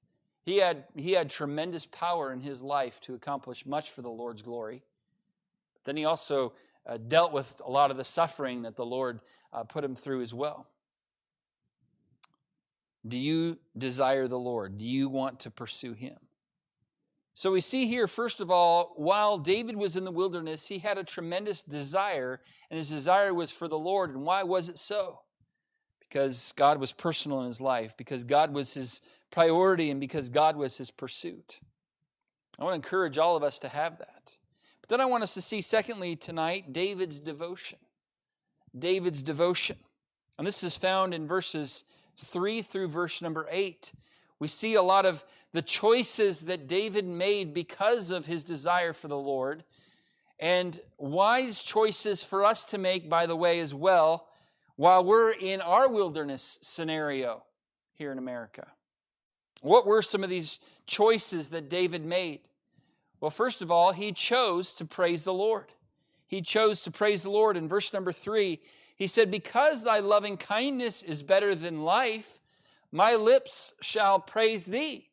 He 0.45 0.57
had, 0.59 0.85
he 0.97 1.13
had 1.13 1.31
tremendous 1.31 1.87
power 1.87 2.33
in 2.33 2.41
his 2.41 2.63
life 2.63 3.01
to 3.03 3.15
accomplish 3.15 3.65
much 3.65 3.91
for 3.91 4.03
the 4.03 4.11
Lord's 4.11 4.43
glory. 4.43 4.83
But 5.75 5.85
then 5.85 5.97
he 5.97 6.05
also 6.05 6.53
uh, 6.87 6.99
dealt 7.09 7.33
with 7.33 7.61
a 7.65 7.71
lot 7.71 7.91
of 7.91 7.97
the 7.97 8.05
suffering 8.05 8.63
that 8.63 8.77
the 8.77 8.85
Lord 8.85 9.21
uh, 9.53 9.65
put 9.65 9.85
him 9.85 9.95
through 9.95 10.23
as 10.23 10.35
well. 10.35 10.67
Do 13.07 13.17
you 13.17 13.59
desire 13.77 14.29
the 14.29 14.39
Lord? 14.39 14.79
Do 14.79 14.87
you 14.87 15.09
want 15.09 15.41
to 15.41 15.51
pursue 15.51 15.93
him? 15.93 16.17
So 17.35 17.51
we 17.51 17.63
see 17.63 17.87
here, 17.87 18.07
first 18.07 18.41
of 18.41 18.51
all, 18.51 18.93
while 18.97 19.39
David 19.39 19.77
was 19.77 19.97
in 19.97 20.05
the 20.05 20.11
wilderness, 20.11 20.67
he 20.67 20.79
had 20.79 20.99
a 20.99 21.05
tremendous 21.05 21.63
desire, 21.63 22.41
and 22.71 22.77
his 22.77 22.91
desire 22.91 23.33
was 23.33 23.51
for 23.51 23.69
the 23.69 23.79
Lord. 23.79 24.11
And 24.11 24.23
why 24.23 24.43
was 24.43 24.69
it 24.69 24.79
so? 24.79 25.21
Because 26.01 26.53
God 26.53 26.79
was 26.79 26.93
personal 26.93 27.41
in 27.41 27.47
his 27.47 27.61
life, 27.61 27.97
because 27.97 28.23
God 28.23 28.53
was 28.53 28.75
his 28.75 29.01
priority, 29.31 29.91
and 29.91 29.99
because 29.99 30.29
God 30.29 30.57
was 30.57 30.77
his 30.77 30.91
pursuit. 30.91 31.61
I 32.59 32.65
want 32.65 32.73
to 32.73 32.87
encourage 32.87 33.17
all 33.17 33.35
of 33.35 33.43
us 33.43 33.59
to 33.61 33.69
have 33.69 33.99
that. 33.99 34.39
But 34.83 34.91
then 34.91 35.01
I 35.01 35.07
want 35.07 35.23
us 35.23 35.33
to 35.35 35.43
see, 35.43 35.63
secondly, 35.63 36.17
tonight, 36.17 36.75
David's 36.75 37.19
devotion. 37.19 37.79
David's 38.79 39.23
devotion. 39.23 39.77
And 40.37 40.47
this 40.47 40.63
is 40.63 40.77
found 40.77 41.15
in 41.15 41.27
verses 41.27 41.85
3 42.27 42.61
through 42.61 42.89
verse 42.89 43.23
number 43.23 43.47
8. 43.51 43.93
We 44.43 44.49
see 44.49 44.75
a 44.75 44.83
lot 44.83 45.07
of 45.07 45.25
the 45.53 45.63
choices 45.63 46.41
that 46.41 46.67
David 46.67 47.07
made 47.07 47.55
because 47.55 48.11
of 48.11 48.27
his 48.27 48.43
desire 48.43 48.93
for 48.93 49.07
the 49.07 49.17
Lord, 49.17 49.63
and 50.41 50.81
wise 50.99 51.63
choices 51.63 52.25
for 52.25 52.45
us 52.45 52.65
to 52.65 52.79
make, 52.79 53.09
by 53.09 53.27
the 53.27 53.37
way, 53.37 53.61
as 53.61 53.73
well, 53.73 54.27
while 54.75 55.05
we're 55.05 55.31
in 55.31 55.61
our 55.61 55.89
wilderness 55.89 56.59
scenario 56.61 57.45
here 57.95 58.11
in 58.11 58.19
America. 58.19 58.67
What 59.61 59.87
were 59.87 60.03
some 60.03 60.25
of 60.25 60.31
these 60.31 60.59
choices 60.87 61.51
that 61.51 61.69
David 61.71 62.05
made? 62.05 62.41
Well, 63.21 63.31
first 63.31 63.63
of 63.63 63.71
all, 63.71 63.93
he 63.93 64.11
chose 64.11 64.75
to 64.75 64.85
praise 64.85 65.23
the 65.23 65.33
Lord. 65.33 65.67
He 66.27 66.43
chose 66.43 66.83
to 66.83 66.91
praise 66.91 67.23
the 67.23 67.31
Lord. 67.31 67.57
In 67.57 67.69
verse 67.69 67.93
number 67.93 68.13
three, 68.13 68.59
he 68.97 69.07
said, 69.07 69.31
Because 69.31 69.85
thy 69.85 70.01
loving 70.01 70.37
kindness 70.37 71.05
is 71.05 71.23
better 71.23 71.55
than 71.55 71.85
life, 71.85 72.41
my 72.93 73.15
lips 73.15 73.73
shall 73.81 74.21
praise 74.21 74.65
thee. 74.65 75.09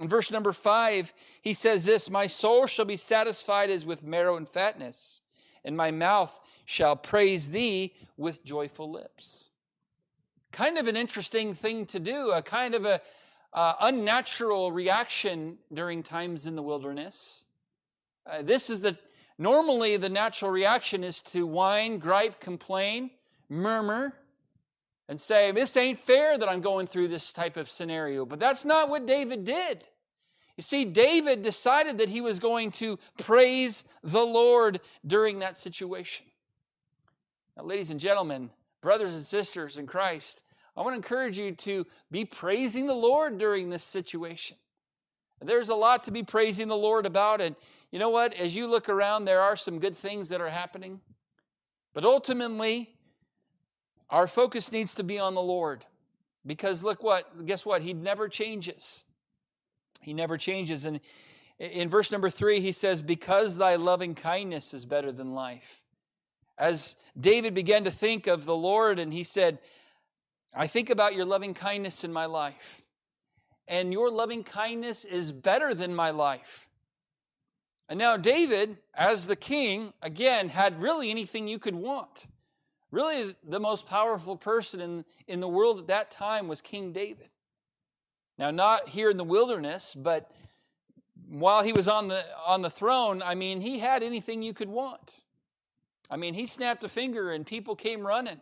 In 0.00 0.08
verse 0.08 0.30
number 0.30 0.52
five, 0.52 1.12
he 1.40 1.52
says 1.52 1.84
this 1.84 2.10
My 2.10 2.26
soul 2.26 2.66
shall 2.66 2.84
be 2.84 2.96
satisfied 2.96 3.70
as 3.70 3.86
with 3.86 4.02
marrow 4.02 4.36
and 4.36 4.48
fatness, 4.48 5.22
and 5.64 5.76
my 5.76 5.90
mouth 5.90 6.38
shall 6.64 6.96
praise 6.96 7.50
thee 7.50 7.94
with 8.16 8.44
joyful 8.44 8.90
lips. 8.90 9.50
Kind 10.52 10.78
of 10.78 10.88
an 10.88 10.96
interesting 10.96 11.54
thing 11.54 11.86
to 11.86 12.00
do, 12.00 12.32
a 12.32 12.42
kind 12.42 12.74
of 12.74 12.84
a 12.84 13.00
uh, 13.52 13.74
unnatural 13.80 14.72
reaction 14.72 15.58
during 15.72 16.02
times 16.02 16.46
in 16.46 16.56
the 16.56 16.62
wilderness. 16.62 17.44
Uh, 18.26 18.42
this 18.42 18.70
is 18.70 18.80
the 18.80 18.96
normally 19.38 19.96
the 19.96 20.08
natural 20.08 20.50
reaction 20.50 21.04
is 21.04 21.20
to 21.22 21.46
whine, 21.46 21.98
gripe, 21.98 22.40
complain, 22.40 23.10
murmur, 23.48 24.14
and 25.10 25.20
say, 25.20 25.50
This 25.50 25.76
ain't 25.76 25.98
fair 25.98 26.38
that 26.38 26.48
I'm 26.48 26.60
going 26.60 26.86
through 26.86 27.08
this 27.08 27.32
type 27.32 27.56
of 27.56 27.68
scenario. 27.68 28.24
But 28.24 28.38
that's 28.38 28.64
not 28.64 28.88
what 28.88 29.06
David 29.06 29.44
did. 29.44 29.84
You 30.56 30.62
see, 30.62 30.84
David 30.84 31.42
decided 31.42 31.98
that 31.98 32.08
he 32.08 32.20
was 32.20 32.38
going 32.38 32.70
to 32.72 32.96
praise 33.18 33.82
the 34.04 34.24
Lord 34.24 34.80
during 35.04 35.40
that 35.40 35.56
situation. 35.56 36.26
Now, 37.56 37.64
ladies 37.64 37.90
and 37.90 37.98
gentlemen, 37.98 38.50
brothers 38.82 39.12
and 39.12 39.22
sisters 39.22 39.78
in 39.78 39.86
Christ, 39.86 40.44
I 40.76 40.82
want 40.82 40.92
to 40.92 40.98
encourage 40.98 41.36
you 41.36 41.56
to 41.56 41.84
be 42.12 42.24
praising 42.24 42.86
the 42.86 42.94
Lord 42.94 43.36
during 43.36 43.68
this 43.68 43.82
situation. 43.82 44.56
There's 45.42 45.70
a 45.70 45.74
lot 45.74 46.04
to 46.04 46.12
be 46.12 46.22
praising 46.22 46.68
the 46.68 46.76
Lord 46.76 47.04
about. 47.04 47.40
And 47.40 47.56
you 47.90 47.98
know 47.98 48.10
what? 48.10 48.34
As 48.34 48.54
you 48.54 48.68
look 48.68 48.88
around, 48.88 49.24
there 49.24 49.40
are 49.40 49.56
some 49.56 49.80
good 49.80 49.96
things 49.96 50.28
that 50.28 50.40
are 50.40 50.48
happening. 50.48 51.00
But 51.94 52.04
ultimately, 52.04 52.94
our 54.10 54.26
focus 54.26 54.72
needs 54.72 54.94
to 54.96 55.02
be 55.02 55.18
on 55.18 55.34
the 55.34 55.42
Lord. 55.42 55.84
Because 56.46 56.82
look 56.82 57.02
what, 57.02 57.46
guess 57.46 57.64
what? 57.64 57.82
He 57.82 57.92
never 57.92 58.28
changes. 58.28 59.04
He 60.00 60.14
never 60.14 60.36
changes. 60.38 60.84
And 60.84 61.00
in 61.58 61.88
verse 61.88 62.10
number 62.10 62.30
three, 62.30 62.60
he 62.60 62.72
says, 62.72 63.02
Because 63.02 63.56
thy 63.56 63.76
loving 63.76 64.14
kindness 64.14 64.72
is 64.72 64.84
better 64.84 65.12
than 65.12 65.34
life. 65.34 65.82
As 66.58 66.96
David 67.18 67.54
began 67.54 67.84
to 67.84 67.90
think 67.90 68.26
of 68.26 68.44
the 68.44 68.56
Lord, 68.56 68.98
and 68.98 69.12
he 69.12 69.22
said, 69.22 69.58
I 70.54 70.66
think 70.66 70.90
about 70.90 71.14
your 71.14 71.24
loving 71.24 71.54
kindness 71.54 72.04
in 72.04 72.12
my 72.12 72.26
life. 72.26 72.82
And 73.68 73.92
your 73.92 74.10
loving 74.10 74.42
kindness 74.42 75.04
is 75.04 75.30
better 75.30 75.74
than 75.74 75.94
my 75.94 76.10
life. 76.10 76.68
And 77.88 77.98
now, 77.98 78.16
David, 78.16 78.78
as 78.94 79.26
the 79.26 79.36
king, 79.36 79.92
again, 80.02 80.48
had 80.48 80.80
really 80.80 81.10
anything 81.10 81.46
you 81.46 81.58
could 81.58 81.74
want. 81.74 82.26
Really, 82.90 83.36
the 83.46 83.60
most 83.60 83.86
powerful 83.86 84.36
person 84.36 84.80
in, 84.80 85.04
in 85.28 85.40
the 85.40 85.48
world 85.48 85.78
at 85.78 85.86
that 85.88 86.10
time 86.10 86.48
was 86.48 86.60
King 86.60 86.92
David. 86.92 87.28
Now, 88.36 88.50
not 88.50 88.88
here 88.88 89.10
in 89.10 89.16
the 89.16 89.24
wilderness, 89.24 89.94
but 89.94 90.30
while 91.28 91.62
he 91.62 91.72
was 91.72 91.88
on 91.88 92.08
the, 92.08 92.24
on 92.44 92.62
the 92.62 92.70
throne, 92.70 93.22
I 93.22 93.34
mean, 93.34 93.60
he 93.60 93.78
had 93.78 94.02
anything 94.02 94.42
you 94.42 94.54
could 94.54 94.68
want. 94.68 95.22
I 96.10 96.16
mean, 96.16 96.34
he 96.34 96.46
snapped 96.46 96.82
a 96.82 96.88
finger 96.88 97.32
and 97.32 97.46
people 97.46 97.76
came 97.76 98.04
running. 98.04 98.40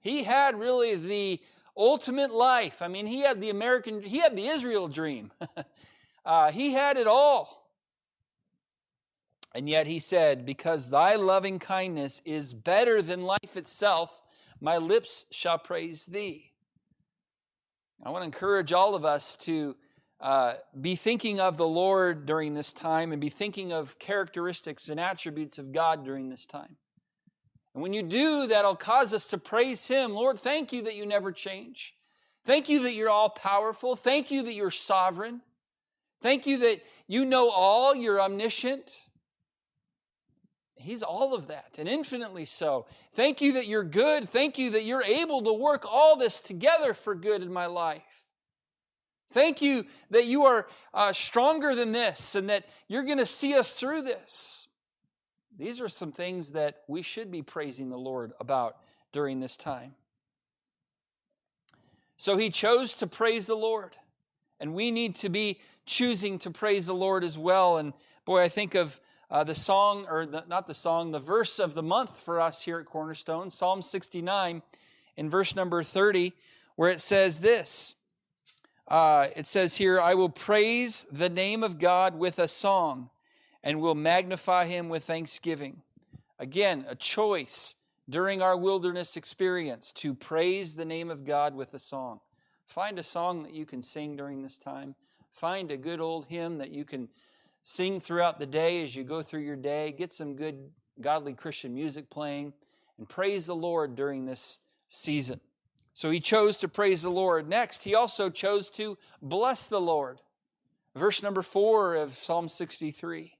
He 0.00 0.24
had 0.24 0.58
really 0.58 0.96
the 0.96 1.40
ultimate 1.76 2.32
life. 2.32 2.82
I 2.82 2.88
mean, 2.88 3.06
he 3.06 3.20
had 3.20 3.40
the 3.40 3.50
American, 3.50 4.02
he 4.02 4.18
had 4.18 4.36
the 4.36 4.48
Israel 4.48 4.88
dream. 4.88 5.30
uh, 6.24 6.50
he 6.50 6.72
had 6.72 6.96
it 6.96 7.06
all. 7.06 7.65
And 9.56 9.70
yet 9.70 9.86
he 9.86 10.00
said, 10.00 10.44
Because 10.44 10.90
thy 10.90 11.16
loving 11.16 11.58
kindness 11.58 12.20
is 12.26 12.52
better 12.52 13.00
than 13.00 13.22
life 13.22 13.56
itself, 13.56 14.22
my 14.60 14.76
lips 14.76 15.24
shall 15.30 15.58
praise 15.58 16.04
thee. 16.04 16.52
I 18.04 18.10
want 18.10 18.20
to 18.20 18.26
encourage 18.26 18.74
all 18.74 18.94
of 18.94 19.06
us 19.06 19.34
to 19.38 19.74
uh, 20.20 20.56
be 20.78 20.94
thinking 20.94 21.40
of 21.40 21.56
the 21.56 21.66
Lord 21.66 22.26
during 22.26 22.52
this 22.52 22.74
time 22.74 23.12
and 23.12 23.20
be 23.20 23.30
thinking 23.30 23.72
of 23.72 23.98
characteristics 23.98 24.90
and 24.90 25.00
attributes 25.00 25.56
of 25.56 25.72
God 25.72 26.04
during 26.04 26.28
this 26.28 26.44
time. 26.44 26.76
And 27.72 27.82
when 27.82 27.94
you 27.94 28.02
do, 28.02 28.48
that'll 28.48 28.76
cause 28.76 29.14
us 29.14 29.26
to 29.28 29.38
praise 29.38 29.86
Him. 29.86 30.12
Lord, 30.12 30.38
thank 30.38 30.70
you 30.74 30.82
that 30.82 30.96
you 30.96 31.06
never 31.06 31.32
change. 31.32 31.94
Thank 32.44 32.68
you 32.68 32.82
that 32.82 32.92
you're 32.94 33.08
all 33.08 33.30
powerful. 33.30 33.96
Thank 33.96 34.30
you 34.30 34.42
that 34.42 34.54
you're 34.54 34.70
sovereign. 34.70 35.40
Thank 36.20 36.46
you 36.46 36.58
that 36.58 36.82
you 37.08 37.24
know 37.24 37.48
all, 37.48 37.94
you're 37.94 38.20
omniscient. 38.20 38.94
He's 40.76 41.02
all 41.02 41.34
of 41.34 41.48
that 41.48 41.76
and 41.78 41.88
infinitely 41.88 42.44
so. 42.44 42.86
Thank 43.14 43.40
you 43.40 43.54
that 43.54 43.66
you're 43.66 43.82
good. 43.82 44.28
Thank 44.28 44.58
you 44.58 44.70
that 44.70 44.84
you're 44.84 45.02
able 45.02 45.42
to 45.42 45.52
work 45.52 45.84
all 45.90 46.16
this 46.16 46.40
together 46.40 46.92
for 46.92 47.14
good 47.14 47.42
in 47.42 47.52
my 47.52 47.66
life. 47.66 48.02
Thank 49.30 49.62
you 49.62 49.86
that 50.10 50.26
you 50.26 50.44
are 50.44 50.68
uh, 50.94 51.12
stronger 51.12 51.74
than 51.74 51.92
this 51.92 52.34
and 52.34 52.48
that 52.50 52.64
you're 52.88 53.02
going 53.02 53.18
to 53.18 53.26
see 53.26 53.54
us 53.54 53.72
through 53.72 54.02
this. 54.02 54.68
These 55.58 55.80
are 55.80 55.88
some 55.88 56.12
things 56.12 56.50
that 56.50 56.82
we 56.86 57.02
should 57.02 57.30
be 57.30 57.42
praising 57.42 57.88
the 57.88 57.98
Lord 57.98 58.32
about 58.38 58.76
during 59.12 59.40
this 59.40 59.56
time. 59.56 59.94
So 62.18 62.36
he 62.36 62.50
chose 62.50 62.94
to 62.96 63.06
praise 63.06 63.46
the 63.46 63.56
Lord, 63.56 63.96
and 64.60 64.74
we 64.74 64.90
need 64.90 65.16
to 65.16 65.28
be 65.28 65.60
choosing 65.84 66.38
to 66.40 66.50
praise 66.50 66.86
the 66.86 66.94
Lord 66.94 67.24
as 67.24 67.36
well. 67.36 67.78
And 67.78 67.92
boy, 68.24 68.42
I 68.42 68.48
think 68.48 68.74
of 68.74 69.00
uh, 69.30 69.44
the 69.44 69.54
song, 69.54 70.06
or 70.08 70.26
the, 70.26 70.44
not 70.48 70.66
the 70.66 70.74
song, 70.74 71.10
the 71.10 71.18
verse 71.18 71.58
of 71.58 71.74
the 71.74 71.82
month 71.82 72.20
for 72.20 72.40
us 72.40 72.62
here 72.62 72.78
at 72.78 72.86
Cornerstone, 72.86 73.50
Psalm 73.50 73.82
69, 73.82 74.62
in 75.16 75.30
verse 75.30 75.56
number 75.56 75.82
30, 75.82 76.32
where 76.76 76.90
it 76.90 77.00
says 77.00 77.40
this. 77.40 77.94
Uh, 78.88 79.28
it 79.34 79.46
says 79.46 79.76
here, 79.76 80.00
I 80.00 80.14
will 80.14 80.28
praise 80.28 81.06
the 81.10 81.28
name 81.28 81.64
of 81.64 81.78
God 81.78 82.16
with 82.16 82.38
a 82.38 82.46
song 82.46 83.10
and 83.64 83.80
will 83.80 83.96
magnify 83.96 84.66
him 84.66 84.88
with 84.88 85.04
thanksgiving. 85.04 85.82
Again, 86.38 86.84
a 86.88 86.94
choice 86.94 87.74
during 88.08 88.40
our 88.40 88.56
wilderness 88.56 89.16
experience 89.16 89.90
to 89.92 90.14
praise 90.14 90.76
the 90.76 90.84
name 90.84 91.10
of 91.10 91.24
God 91.24 91.54
with 91.54 91.74
a 91.74 91.78
song. 91.80 92.20
Find 92.66 92.98
a 92.98 93.02
song 93.02 93.42
that 93.42 93.52
you 93.52 93.66
can 93.66 93.82
sing 93.82 94.16
during 94.16 94.42
this 94.42 94.58
time. 94.58 94.94
Find 95.32 95.72
a 95.72 95.76
good 95.76 96.00
old 96.00 96.26
hymn 96.26 96.58
that 96.58 96.70
you 96.70 96.84
can 96.84 97.08
sing 97.66 97.98
throughout 97.98 98.38
the 98.38 98.46
day 98.46 98.80
as 98.84 98.94
you 98.94 99.02
go 99.02 99.20
through 99.20 99.40
your 99.40 99.56
day. 99.56 99.90
Get 99.90 100.12
some 100.12 100.36
good, 100.36 100.70
godly 101.00 101.34
Christian 101.34 101.74
music 101.74 102.08
playing 102.08 102.52
and 102.96 103.08
praise 103.08 103.46
the 103.46 103.56
Lord 103.56 103.96
during 103.96 104.24
this 104.24 104.60
season. 104.88 105.40
So 105.92 106.12
he 106.12 106.20
chose 106.20 106.56
to 106.58 106.68
praise 106.68 107.02
the 107.02 107.10
Lord. 107.10 107.48
Next, 107.48 107.82
he 107.82 107.96
also 107.96 108.30
chose 108.30 108.70
to 108.70 108.96
bless 109.20 109.66
the 109.66 109.80
Lord. 109.80 110.20
Verse 110.94 111.24
number 111.24 111.42
four 111.42 111.96
of 111.96 112.16
Psalm 112.16 112.48
63. 112.48 113.36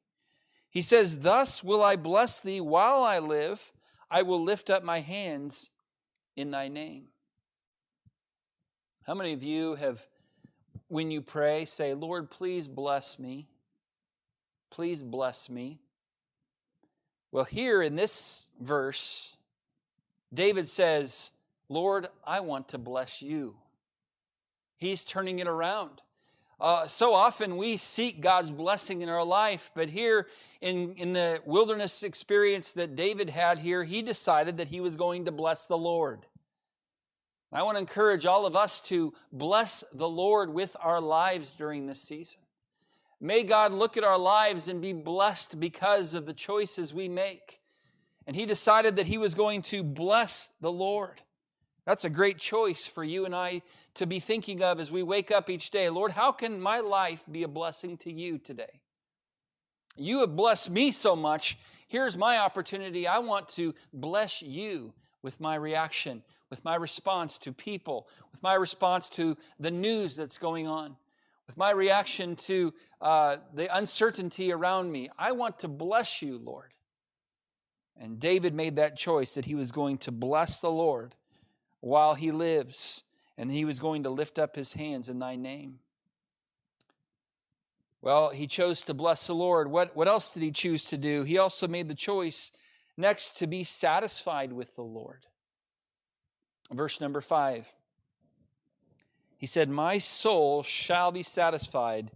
He 0.71 0.83
says, 0.83 1.21
Thus 1.21 1.63
will 1.63 1.85
I 1.85 1.95
bless 1.95 2.41
thee 2.41 2.61
while 2.61 3.05
I 3.05 3.21
live. 3.21 3.73
I 4.11 4.23
will 4.23 4.43
lift 4.43 4.71
up 4.71 4.83
my 4.83 4.99
hands 4.99 5.71
in 6.35 6.51
thy 6.51 6.67
name. 6.67 7.05
How 9.07 9.15
many 9.15 9.35
of 9.35 9.45
you 9.45 9.77
have, 9.77 10.05
when 10.89 11.13
you 11.13 11.23
pray, 11.23 11.65
say, 11.65 11.95
Lord, 11.95 12.29
please 12.29 12.67
bless 12.67 13.21
me? 13.21 13.47
Please 14.71 15.03
bless 15.03 15.49
me. 15.49 15.79
Well, 17.33 17.45
here 17.45 17.83
in 17.83 17.97
this 17.97 18.49
verse, 18.61 19.37
David 20.33 20.69
says, 20.69 21.33
Lord, 21.69 22.09
I 22.25 22.41
want 22.41 22.69
to 22.69 22.79
bless 22.79 23.21
you. 23.23 23.57
He's 24.77 25.05
turning 25.05 25.39
it 25.39 25.47
around. 25.47 26.03
Uh, 26.59 26.87
so 26.87 27.13
often 27.13 27.59
we 27.59 27.77
seek 27.77 28.21
God's 28.21 28.51
blessing 28.51 29.03
in 29.03 29.11
our 29.11 29.25
life, 29.25 29.71
but 29.75 29.91
here 29.91 30.29
in, 30.63 30.95
in 30.95 31.13
the 31.13 31.41
wilderness 31.45 32.03
experience 32.03 32.73
that 32.73 32.97
David 32.97 33.29
had 33.29 33.59
here, 33.59 33.85
he 33.85 34.01
decided 34.01 34.57
that 34.57 34.69
he 34.69 34.81
was 34.81 34.97
going 34.97 35.27
to 35.27 35.33
bless 35.33 35.67
the 35.67 35.77
Lord. 35.77 36.25
I 37.53 37.63
want 37.63 37.77
to 37.77 37.81
encourage 37.81 38.27
all 38.27 38.47
of 38.47 38.57
us 38.57 38.81
to 38.83 39.13
bless 39.33 39.85
the 39.93 40.09
Lord 40.09 40.53
with 40.53 40.77
our 40.81 41.01
lives 41.01 41.53
during 41.53 41.87
this 41.87 42.01
season. 42.01 42.41
May 43.21 43.45
God 43.45 43.73
look 43.73 43.97
at 43.97 44.05
our 44.05 44.19
lives 44.19 44.69
and 44.69 44.83
be 44.83 44.93
blessed 44.93 45.59
because 45.59 46.15
of 46.15 46.27
the 46.27 46.35
choices 46.35 46.93
we 46.93 47.09
make. 47.09 47.61
And 48.27 48.37
he 48.37 48.45
decided 48.45 48.97
that 48.97 49.07
he 49.07 49.19
was 49.19 49.35
going 49.35 49.63
to 49.63 49.83
bless 49.83 50.51
the 50.61 50.73
Lord. 50.73 51.23
That's 51.87 52.05
a 52.05 52.11
great 52.11 52.39
choice 52.39 52.87
for 52.87 53.05
you 53.05 53.25
and 53.25 53.35
I 53.35 53.63
to 53.95 54.07
be 54.07 54.19
thinking 54.19 54.63
of 54.63 54.81
as 54.81 54.91
we 54.91 55.03
wake 55.03 55.31
up 55.31 55.49
each 55.49 55.71
day. 55.71 55.89
Lord, 55.89 56.11
how 56.11 56.33
can 56.33 56.61
my 56.61 56.81
life 56.81 57.25
be 57.31 57.45
a 57.45 57.49
blessing 57.49 57.97
to 57.99 58.13
you 58.13 58.39
today? 58.39 58.81
You 59.97 60.21
have 60.21 60.37
blessed 60.37 60.71
me 60.71 60.91
so 60.91 61.17
much. 61.17 61.57
Here's 61.89 62.17
my 62.17 62.39
opportunity. 62.39 63.07
I 63.07 63.21
want 63.21 63.49
to 63.51 63.73
bless 63.93 64.43
you 64.43 64.93
with 65.23 65.41
my 65.41 65.55
reaction, 65.55 66.23
with 66.51 66.65
my 66.65 66.75
response 66.75 67.39
to 67.39 67.53
people, 67.53 68.09
with 68.33 68.43
my 68.43 68.55
response 68.55 69.09
to 69.11 69.37
the 69.61 69.71
news 69.71 70.17
that's 70.17 70.39
going 70.39 70.67
on, 70.67 70.97
with 71.47 71.57
my 71.57 71.71
reaction 71.71 72.37
to 72.37 72.73
uh, 73.01 73.37
the 73.55 73.75
uncertainty 73.77 74.53
around 74.53 74.91
me. 74.91 75.11
I 75.19 75.33
want 75.33 75.61
to 75.61 75.69
bless 75.69 76.23
you, 76.23 76.39
Lord. 76.39 76.73
And 77.99 78.19
David 78.19 78.55
made 78.55 78.77
that 78.77 78.97
choice 78.97 79.35
that 79.35 79.45
he 79.45 79.55
was 79.55 79.73
going 79.73 79.99
to 79.99 80.13
bless 80.13 80.59
the 80.59 80.71
Lord 80.71 81.15
while 81.81 82.15
he 82.15 82.31
lives 82.31 83.05
and 83.39 83.51
he 83.51 83.65
was 83.65 83.79
going 83.79 84.03
to 84.05 84.11
lift 84.11 84.39
up 84.39 84.57
his 84.57 84.73
hands 84.73 85.09
in 85.09 85.19
thy 85.19 85.37
name. 85.37 85.79
Well, 88.03 88.31
he 88.31 88.47
chose 88.47 88.83
to 88.83 88.95
bless 88.95 89.27
the 89.27 89.35
Lord. 89.35 89.71
What, 89.71 89.97
what 89.97 90.09
else 90.09 90.33
did 90.33 90.43
he 90.43 90.53
choose 90.53 90.85
to 90.87 90.97
do? 90.97 91.23
He 91.23 91.39
also 91.39 91.67
made 91.67 91.89
the 91.89 91.95
choice 91.95 92.53
next 92.97 93.39
to 93.39 93.47
be 93.47 93.63
satisfied 93.63 94.53
with 94.53 94.75
the 94.75 94.83
Lord. 94.83 95.27
Verse 96.73 97.01
number 97.01 97.21
five. 97.21 97.67
He 99.37 99.47
said, 99.47 99.69
My 99.69 99.99
soul 99.99 100.63
shall 100.63 101.13
be 101.13 101.23
satisfied 101.23 102.11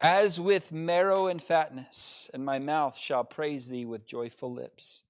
as 0.00 0.40
with 0.40 0.72
marrow 0.72 1.28
and 1.28 1.40
fatness, 1.40 2.28
and 2.34 2.44
my 2.44 2.58
mouth 2.58 2.96
shall 2.96 3.22
praise 3.22 3.68
thee 3.68 3.84
with 3.84 4.06
joyful 4.06 4.52
lips. 4.52 5.04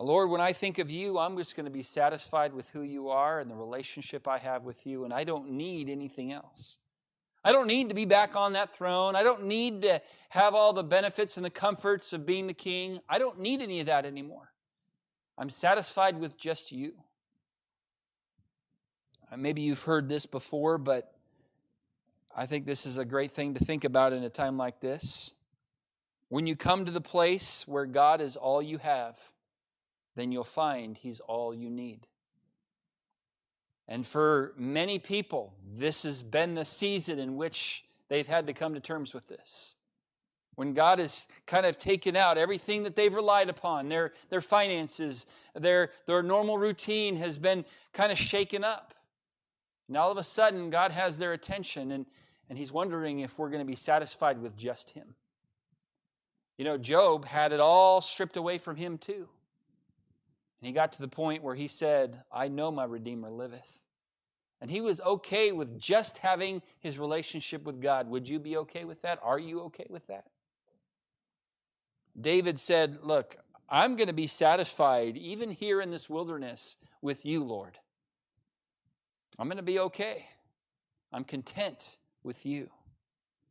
Lord, 0.00 0.30
when 0.30 0.40
I 0.40 0.52
think 0.52 0.78
of 0.78 0.90
you, 0.90 1.18
I'm 1.18 1.36
just 1.36 1.54
going 1.54 1.66
to 1.66 1.70
be 1.70 1.82
satisfied 1.82 2.52
with 2.52 2.68
who 2.70 2.82
you 2.82 3.10
are 3.10 3.38
and 3.38 3.50
the 3.50 3.54
relationship 3.54 4.26
I 4.26 4.38
have 4.38 4.64
with 4.64 4.86
you, 4.86 5.04
and 5.04 5.12
I 5.12 5.22
don't 5.22 5.50
need 5.50 5.88
anything 5.88 6.32
else. 6.32 6.78
I 7.44 7.52
don't 7.52 7.66
need 7.66 7.90
to 7.90 7.94
be 7.94 8.06
back 8.06 8.34
on 8.34 8.54
that 8.54 8.74
throne. 8.74 9.14
I 9.14 9.22
don't 9.22 9.44
need 9.44 9.82
to 9.82 10.00
have 10.30 10.54
all 10.54 10.72
the 10.72 10.82
benefits 10.82 11.36
and 11.36 11.44
the 11.44 11.50
comforts 11.50 12.12
of 12.14 12.24
being 12.24 12.46
the 12.46 12.54
king. 12.54 13.00
I 13.08 13.18
don't 13.18 13.38
need 13.38 13.60
any 13.60 13.80
of 13.80 13.86
that 13.86 14.06
anymore. 14.06 14.50
I'm 15.36 15.50
satisfied 15.50 16.18
with 16.18 16.38
just 16.38 16.72
you. 16.72 16.94
Uh, 19.30 19.36
maybe 19.36 19.62
you've 19.62 19.82
heard 19.82 20.08
this 20.08 20.26
before, 20.26 20.78
but 20.78 21.14
I 22.34 22.46
think 22.46 22.66
this 22.66 22.86
is 22.86 22.98
a 22.98 23.04
great 23.04 23.30
thing 23.30 23.54
to 23.54 23.64
think 23.64 23.84
about 23.84 24.12
in 24.12 24.22
a 24.24 24.30
time 24.30 24.56
like 24.56 24.80
this. 24.80 25.32
When 26.28 26.46
you 26.46 26.56
come 26.56 26.84
to 26.84 26.92
the 26.92 27.00
place 27.00 27.66
where 27.66 27.86
God 27.86 28.20
is 28.20 28.36
all 28.36 28.60
you 28.60 28.78
have, 28.78 29.18
then 30.16 30.32
you'll 30.32 30.44
find 30.44 30.96
He's 30.96 31.20
all 31.20 31.54
you 31.54 31.70
need. 31.70 32.06
And 33.86 34.06
for 34.06 34.54
many 34.56 34.98
people, 34.98 35.54
this 35.74 36.04
has 36.04 36.22
been 36.22 36.54
the 36.54 36.64
season 36.64 37.18
in 37.18 37.36
which 37.36 37.84
they've 38.08 38.26
had 38.26 38.46
to 38.46 38.52
come 38.52 38.74
to 38.74 38.80
terms 38.80 39.12
with 39.12 39.28
this. 39.28 39.76
When 40.54 40.72
God 40.72 41.00
has 41.00 41.26
kind 41.46 41.66
of 41.66 41.78
taken 41.78 42.16
out 42.16 42.38
everything 42.38 42.84
that 42.84 42.96
they've 42.96 43.12
relied 43.12 43.48
upon, 43.48 43.88
their, 43.88 44.12
their 44.30 44.40
finances, 44.40 45.26
their, 45.54 45.90
their 46.06 46.22
normal 46.22 46.58
routine 46.58 47.16
has 47.16 47.36
been 47.36 47.64
kind 47.92 48.12
of 48.12 48.18
shaken 48.18 48.62
up. 48.62 48.93
And 49.88 49.96
all 49.96 50.10
of 50.10 50.18
a 50.18 50.24
sudden, 50.24 50.70
God 50.70 50.90
has 50.92 51.18
their 51.18 51.32
attention, 51.32 51.92
and, 51.92 52.06
and 52.48 52.58
He's 52.58 52.72
wondering 52.72 53.20
if 53.20 53.38
we're 53.38 53.50
going 53.50 53.64
to 53.64 53.70
be 53.70 53.76
satisfied 53.76 54.40
with 54.40 54.56
just 54.56 54.90
Him. 54.90 55.14
You 56.56 56.64
know, 56.64 56.78
Job 56.78 57.24
had 57.24 57.52
it 57.52 57.60
all 57.60 58.00
stripped 58.00 58.36
away 58.36 58.58
from 58.58 58.76
him, 58.76 58.98
too. 58.98 59.28
And 60.60 60.68
he 60.68 60.72
got 60.72 60.92
to 60.92 61.02
the 61.02 61.08
point 61.08 61.42
where 61.42 61.54
he 61.54 61.68
said, 61.68 62.22
I 62.32 62.48
know 62.48 62.70
my 62.70 62.84
Redeemer 62.84 63.30
liveth. 63.30 63.78
And 64.60 64.70
he 64.70 64.80
was 64.80 65.00
okay 65.00 65.52
with 65.52 65.78
just 65.78 66.18
having 66.18 66.62
his 66.78 66.98
relationship 66.98 67.64
with 67.64 67.82
God. 67.82 68.08
Would 68.08 68.28
you 68.28 68.38
be 68.38 68.56
okay 68.58 68.84
with 68.84 69.02
that? 69.02 69.18
Are 69.22 69.38
you 69.38 69.60
okay 69.62 69.86
with 69.90 70.06
that? 70.06 70.24
David 72.18 72.58
said, 72.60 72.98
Look, 73.02 73.36
I'm 73.68 73.96
going 73.96 74.06
to 74.06 74.14
be 74.14 74.28
satisfied 74.28 75.16
even 75.16 75.50
here 75.50 75.80
in 75.80 75.90
this 75.90 76.08
wilderness 76.08 76.76
with 77.02 77.26
you, 77.26 77.42
Lord. 77.42 77.76
I'm 79.38 79.48
going 79.48 79.56
to 79.56 79.62
be 79.62 79.80
okay. 79.80 80.24
I'm 81.12 81.24
content 81.24 81.98
with 82.22 82.44
you. 82.46 82.68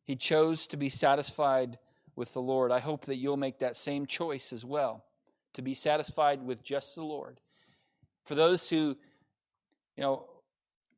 He 0.05 0.15
chose 0.15 0.67
to 0.67 0.77
be 0.77 0.89
satisfied 0.89 1.77
with 2.15 2.33
the 2.33 2.41
Lord. 2.41 2.71
I 2.71 2.79
hope 2.79 3.05
that 3.05 3.17
you'll 3.17 3.37
make 3.37 3.59
that 3.59 3.77
same 3.77 4.05
choice 4.05 4.53
as 4.53 4.63
well 4.65 5.05
to 5.53 5.61
be 5.61 5.73
satisfied 5.73 6.41
with 6.41 6.63
just 6.63 6.95
the 6.95 7.03
Lord. 7.03 7.39
For 8.25 8.35
those 8.35 8.69
who, 8.69 8.95
you 9.95 10.03
know, 10.03 10.27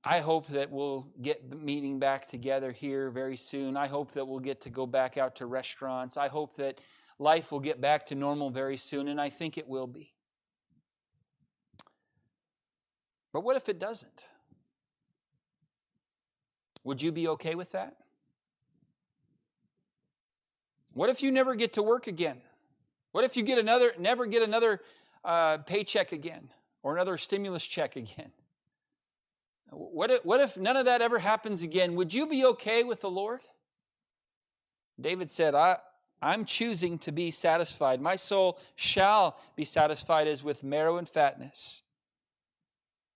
I 0.03 0.19
hope 0.19 0.47
that 0.47 0.69
we'll 0.71 1.07
get 1.21 1.51
meeting 1.51 1.97
back 1.97 2.27
together 2.27 2.71
here 2.71 3.09
very 3.09 3.37
soon. 3.37 3.75
I 3.75 3.87
hope 3.87 4.11
that 4.11 4.27
we'll 4.27 4.39
get 4.39 4.61
to 4.61 4.69
go 4.69 4.85
back 4.85 5.17
out 5.17 5.35
to 5.37 5.47
restaurants. 5.47 6.15
I 6.15 6.27
hope 6.27 6.55
that 6.57 6.79
life 7.17 7.51
will 7.51 7.59
get 7.59 7.81
back 7.81 8.05
to 8.07 8.15
normal 8.15 8.51
very 8.51 8.77
soon, 8.77 9.07
and 9.07 9.19
I 9.19 9.29
think 9.29 9.57
it 9.57 9.67
will 9.67 9.87
be. 9.87 10.13
But 13.33 13.41
what 13.41 13.57
if 13.57 13.67
it 13.67 13.79
doesn't? 13.79 14.27
Would 16.85 17.01
you 17.01 17.11
be 17.11 17.27
okay 17.29 17.55
with 17.55 17.71
that? 17.73 17.97
What 20.93 21.09
if 21.09 21.21
you 21.21 21.31
never 21.31 21.55
get 21.55 21.73
to 21.73 21.83
work 21.83 22.07
again? 22.07 22.37
What 23.11 23.25
if 23.25 23.35
you 23.35 23.43
get 23.43 23.57
another, 23.57 23.93
never 23.99 24.25
get 24.25 24.43
another 24.43 24.79
uh, 25.25 25.57
paycheck 25.57 26.13
again 26.13 26.49
or 26.83 26.95
another 26.95 27.17
stimulus 27.17 27.65
check 27.65 27.95
again? 27.95 28.31
What 29.71 30.11
if, 30.11 30.23
what 30.23 30.39
if 30.39 30.57
none 30.57 30.77
of 30.77 30.85
that 30.85 31.01
ever 31.01 31.19
happens 31.19 31.63
again? 31.63 31.95
Would 31.95 32.13
you 32.13 32.27
be 32.27 32.45
okay 32.45 32.83
with 32.83 33.01
the 33.01 33.09
Lord? 33.09 33.41
David 35.01 35.29
said, 35.31 35.55
I, 35.55 35.77
I'm 36.21 36.45
choosing 36.45 36.99
to 36.99 37.11
be 37.11 37.31
satisfied. 37.31 37.99
My 37.99 38.15
soul 38.15 38.59
shall 38.75 39.39
be 39.55 39.65
satisfied 39.65 40.27
as 40.27 40.43
with 40.43 40.63
marrow 40.63 40.97
and 40.97 41.09
fatness. 41.09 41.81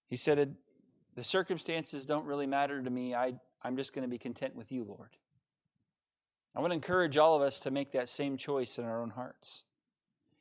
He 0.08 0.16
said, 0.16 0.56
The 1.16 1.24
circumstances 1.24 2.04
don't 2.04 2.26
really 2.26 2.48
matter 2.48 2.82
to 2.82 2.90
me. 2.90 3.14
I, 3.14 3.36
I'm 3.62 3.76
just 3.76 3.94
going 3.94 4.04
to 4.04 4.10
be 4.10 4.18
content 4.18 4.56
with 4.56 4.72
you, 4.72 4.84
Lord. 4.84 5.10
I 6.56 6.62
want 6.62 6.72
to 6.72 6.76
encourage 6.76 7.18
all 7.18 7.36
of 7.36 7.42
us 7.42 7.60
to 7.62 7.72
make 7.72 7.92
that 7.92 8.10
same 8.10 8.38
choice 8.38 8.80
in 8.80 8.86
our 8.86 9.02
own 9.02 9.10
hearts. 9.10 9.66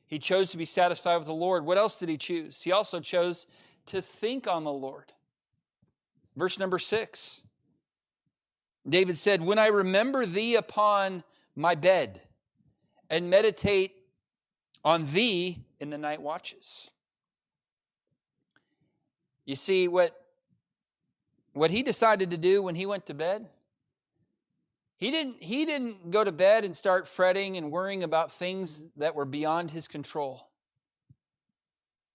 He 0.07 0.17
chose 0.17 0.49
to 0.51 0.57
be 0.57 0.65
satisfied 0.65 1.17
with 1.17 1.27
the 1.27 1.33
Lord. 1.33 1.65
What 1.65 1.77
else 1.77 1.99
did 1.99 2.09
he 2.09 2.17
choose? 2.17 2.61
He 2.61 2.71
also 2.71 2.99
chose 2.99 3.45
to 3.87 4.01
think 4.01 4.47
on 4.47 4.63
the 4.63 4.71
Lord. 4.71 5.13
Verse 6.35 6.57
number 6.57 6.79
six 6.79 7.45
David 8.87 9.17
said, 9.17 9.41
When 9.41 9.59
I 9.59 9.67
remember 9.67 10.25
thee 10.25 10.55
upon 10.55 11.23
my 11.55 11.75
bed 11.75 12.21
and 13.09 13.29
meditate 13.29 13.93
on 14.83 15.11
thee 15.11 15.63
in 15.79 15.89
the 15.89 15.97
night 15.97 16.21
watches. 16.21 16.91
You 19.45 19.55
see, 19.55 19.87
what, 19.87 20.15
what 21.53 21.71
he 21.71 21.83
decided 21.83 22.31
to 22.31 22.37
do 22.37 22.61
when 22.61 22.75
he 22.75 22.85
went 22.85 23.05
to 23.07 23.13
bed, 23.13 23.47
he 24.97 25.11
didn't, 25.11 25.41
he 25.41 25.65
didn't 25.65 26.11
go 26.11 26.23
to 26.23 26.31
bed 26.31 26.65
and 26.65 26.75
start 26.75 27.07
fretting 27.07 27.55
and 27.57 27.71
worrying 27.71 28.03
about 28.03 28.33
things 28.33 28.83
that 28.97 29.15
were 29.15 29.25
beyond 29.25 29.71
his 29.71 29.87
control. 29.87 30.49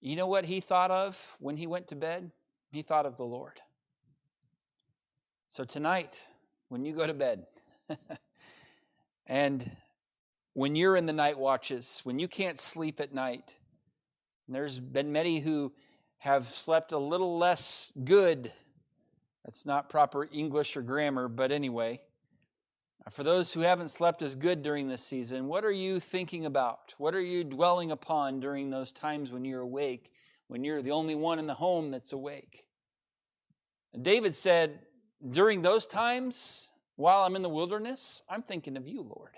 You 0.01 0.17
know 0.17 0.27
what 0.27 0.45
he 0.45 0.61
thought 0.61 0.91
of 0.91 1.37
when 1.41 1.57
he 1.57 1.67
went 1.67 1.89
to 1.89 1.97
bed? 1.97 2.31
He 2.71 2.83
thought 2.83 3.07
of 3.07 3.17
the 3.17 3.25
Lord. 3.25 3.59
So 5.49 5.65
tonight, 5.65 6.21
when 6.69 6.85
you 6.85 6.93
go 6.93 7.07
to 7.07 7.15
bed, 7.15 7.47
and 9.27 9.71
when 10.53 10.77
you're 10.77 10.97
in 10.97 11.07
the 11.07 11.13
night 11.13 11.39
watches, 11.39 12.01
when 12.05 12.19
you 12.19 12.29
can't 12.29 12.59
sleep 12.59 13.01
at 13.01 13.15
night, 13.15 13.57
there's 14.47 14.79
been 14.79 15.11
many 15.11 15.41
who 15.41 15.73
have 16.19 16.49
slept 16.49 16.93
a 16.93 16.99
little 16.99 17.39
less 17.39 17.93
good. 18.05 18.53
That's 19.45 19.67
not 19.67 19.89
proper 19.89 20.29
English 20.33 20.77
or 20.77 20.83
grammar, 20.83 21.29
but 21.29 21.53
anyway. 21.53 22.01
Uh, 23.07 23.11
for 23.11 23.23
those 23.23 23.53
who 23.53 23.61
haven't 23.61 23.89
slept 23.89 24.23
as 24.23 24.35
good 24.35 24.63
during 24.63 24.89
this 24.89 25.03
season, 25.03 25.47
what 25.47 25.65
are 25.65 25.73
you 25.73 26.01
thinking 26.01 26.47
about? 26.47 26.95
What 26.99 27.15
are 27.15 27.21
you 27.21 27.45
dwelling 27.45 27.91
upon 27.91 28.41
during 28.41 28.71
those 28.71 28.93
times 28.93 29.31
when 29.31 29.45
you're 29.45 29.61
awake, 29.61 30.13
when 30.49 30.65
you're 30.65 30.83
the 30.83 30.93
only 30.93 31.15
one 31.15 31.39
in 31.39 31.47
the 31.47 31.55
home 31.55 31.91
that's 31.91 32.13
awake? 32.13 32.67
And 33.93 34.03
David 34.03 34.35
said, 34.35 34.81
during 35.31 35.63
those 35.63 35.87
times, 35.87 36.71
while 36.97 37.25
I'm 37.25 37.37
in 37.37 37.43
the 37.43 37.49
wilderness, 37.49 38.23
I'm 38.29 38.43
thinking 38.43 38.77
of 38.77 38.87
you, 38.87 39.03
Lord. 39.03 39.31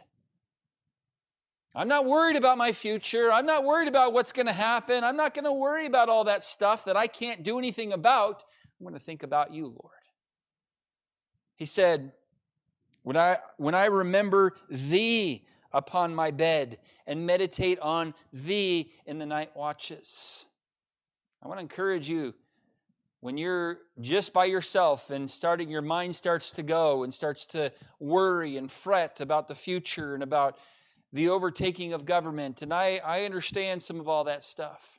I'm 1.74 1.88
not 1.88 2.06
worried 2.06 2.36
about 2.36 2.56
my 2.56 2.72
future. 2.72 3.30
I'm 3.30 3.44
not 3.44 3.64
worried 3.64 3.88
about 3.88 4.14
what's 4.14 4.32
going 4.32 4.46
to 4.46 4.52
happen. 4.52 5.04
I'm 5.04 5.16
not 5.16 5.34
going 5.34 5.44
to 5.44 5.52
worry 5.52 5.84
about 5.84 6.08
all 6.08 6.24
that 6.24 6.42
stuff 6.42 6.86
that 6.86 6.96
I 6.96 7.06
can't 7.06 7.42
do 7.42 7.58
anything 7.58 7.92
about. 7.92 8.44
I'm 8.80 8.86
going 8.86 8.98
to 8.98 9.04
think 9.04 9.22
about 9.22 9.52
you, 9.52 9.66
Lord. 9.66 9.95
He 11.56 11.64
said, 11.64 12.12
when 13.02 13.16
I, 13.16 13.38
when 13.56 13.74
I 13.74 13.86
remember 13.86 14.56
thee 14.70 15.44
upon 15.72 16.14
my 16.14 16.30
bed 16.30 16.78
and 17.06 17.26
meditate 17.26 17.78
on 17.80 18.14
thee 18.32 18.90
in 19.04 19.18
the 19.18 19.26
night 19.26 19.50
watches. 19.54 20.46
I 21.42 21.48
want 21.48 21.58
to 21.58 21.62
encourage 21.62 22.08
you 22.08 22.34
when 23.20 23.36
you're 23.36 23.78
just 24.00 24.32
by 24.32 24.46
yourself 24.46 25.10
and 25.10 25.30
starting 25.30 25.68
your 25.68 25.82
mind 25.82 26.16
starts 26.16 26.50
to 26.52 26.62
go 26.62 27.02
and 27.02 27.12
starts 27.12 27.44
to 27.46 27.72
worry 28.00 28.56
and 28.56 28.70
fret 28.70 29.20
about 29.20 29.48
the 29.48 29.54
future 29.54 30.14
and 30.14 30.22
about 30.22 30.58
the 31.12 31.28
overtaking 31.28 31.92
of 31.92 32.04
government 32.04 32.62
and 32.62 32.74
i, 32.74 33.00
I 33.04 33.24
understand 33.24 33.82
some 33.82 34.00
of 34.00 34.08
all 34.08 34.24
that 34.24 34.42
stuff 34.42 34.98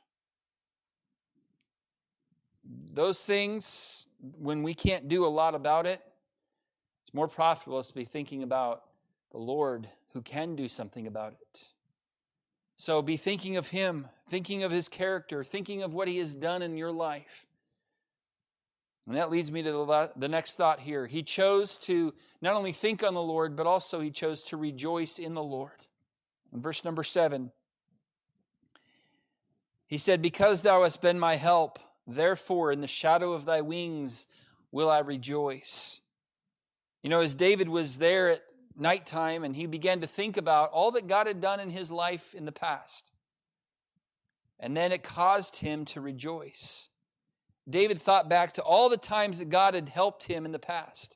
those 2.93 3.23
things 3.23 4.07
when 4.39 4.63
we 4.63 4.73
can't 4.73 5.07
do 5.07 5.25
a 5.25 5.27
lot 5.27 5.53
about 5.53 5.85
it 5.85 6.01
it's 7.07 7.13
more 7.13 7.29
profitable 7.29 7.81
to 7.81 7.93
be 7.93 8.03
thinking 8.03 8.43
about 8.43 8.83
the 9.31 9.37
lord 9.37 9.87
who 10.11 10.21
can 10.21 10.55
do 10.57 10.67
something 10.67 11.07
about 11.07 11.31
it 11.33 11.63
so 12.75 13.01
be 13.01 13.15
thinking 13.15 13.55
of 13.55 13.67
him 13.67 14.05
thinking 14.27 14.63
of 14.63 14.71
his 14.71 14.89
character 14.89 15.41
thinking 15.41 15.83
of 15.83 15.93
what 15.93 16.09
he 16.09 16.17
has 16.17 16.35
done 16.35 16.61
in 16.61 16.75
your 16.75 16.91
life 16.91 17.47
and 19.07 19.15
that 19.15 19.29
leads 19.29 19.49
me 19.49 19.63
to 19.63 19.71
the, 19.71 20.11
the 20.17 20.27
next 20.27 20.55
thought 20.55 20.81
here. 20.81 21.07
He 21.07 21.23
chose 21.23 21.77
to 21.79 22.13
not 22.41 22.55
only 22.55 22.73
think 22.73 23.03
on 23.03 23.13
the 23.13 23.21
Lord, 23.21 23.55
but 23.55 23.65
also 23.65 24.01
he 24.01 24.11
chose 24.11 24.43
to 24.43 24.57
rejoice 24.57 25.17
in 25.17 25.33
the 25.33 25.43
Lord. 25.43 25.87
In 26.53 26.61
verse 26.61 26.83
number 26.83 27.03
seven, 27.03 27.51
he 29.87 29.97
said, 29.97 30.21
Because 30.21 30.61
thou 30.61 30.83
hast 30.83 31.01
been 31.01 31.17
my 31.17 31.35
help, 31.35 31.79
therefore 32.05 32.73
in 32.73 32.81
the 32.81 32.87
shadow 32.87 33.31
of 33.31 33.45
thy 33.45 33.61
wings 33.61 34.27
will 34.73 34.89
I 34.89 34.99
rejoice. 34.99 36.01
You 37.07 37.09
know, 37.09 37.21
as 37.21 37.35
David 37.35 37.69
was 37.69 37.99
there 37.99 38.31
at 38.31 38.41
nighttime 38.75 39.45
and 39.45 39.55
he 39.55 39.65
began 39.65 40.01
to 40.01 40.07
think 40.07 40.35
about 40.35 40.71
all 40.71 40.91
that 40.91 41.07
God 41.07 41.25
had 41.25 41.39
done 41.39 41.61
in 41.61 41.69
his 41.69 41.89
life 41.89 42.35
in 42.35 42.43
the 42.43 42.51
past, 42.51 43.09
and 44.59 44.75
then 44.75 44.91
it 44.91 45.03
caused 45.03 45.55
him 45.55 45.85
to 45.85 46.01
rejoice. 46.01 46.89
David 47.69 48.01
thought 48.01 48.27
back 48.27 48.51
to 48.55 48.61
all 48.61 48.89
the 48.89 48.97
times 48.97 49.39
that 49.39 49.47
God 49.47 49.73
had 49.73 49.87
helped 49.87 50.23
him 50.23 50.45
in 50.45 50.51
the 50.51 50.59
past, 50.59 51.15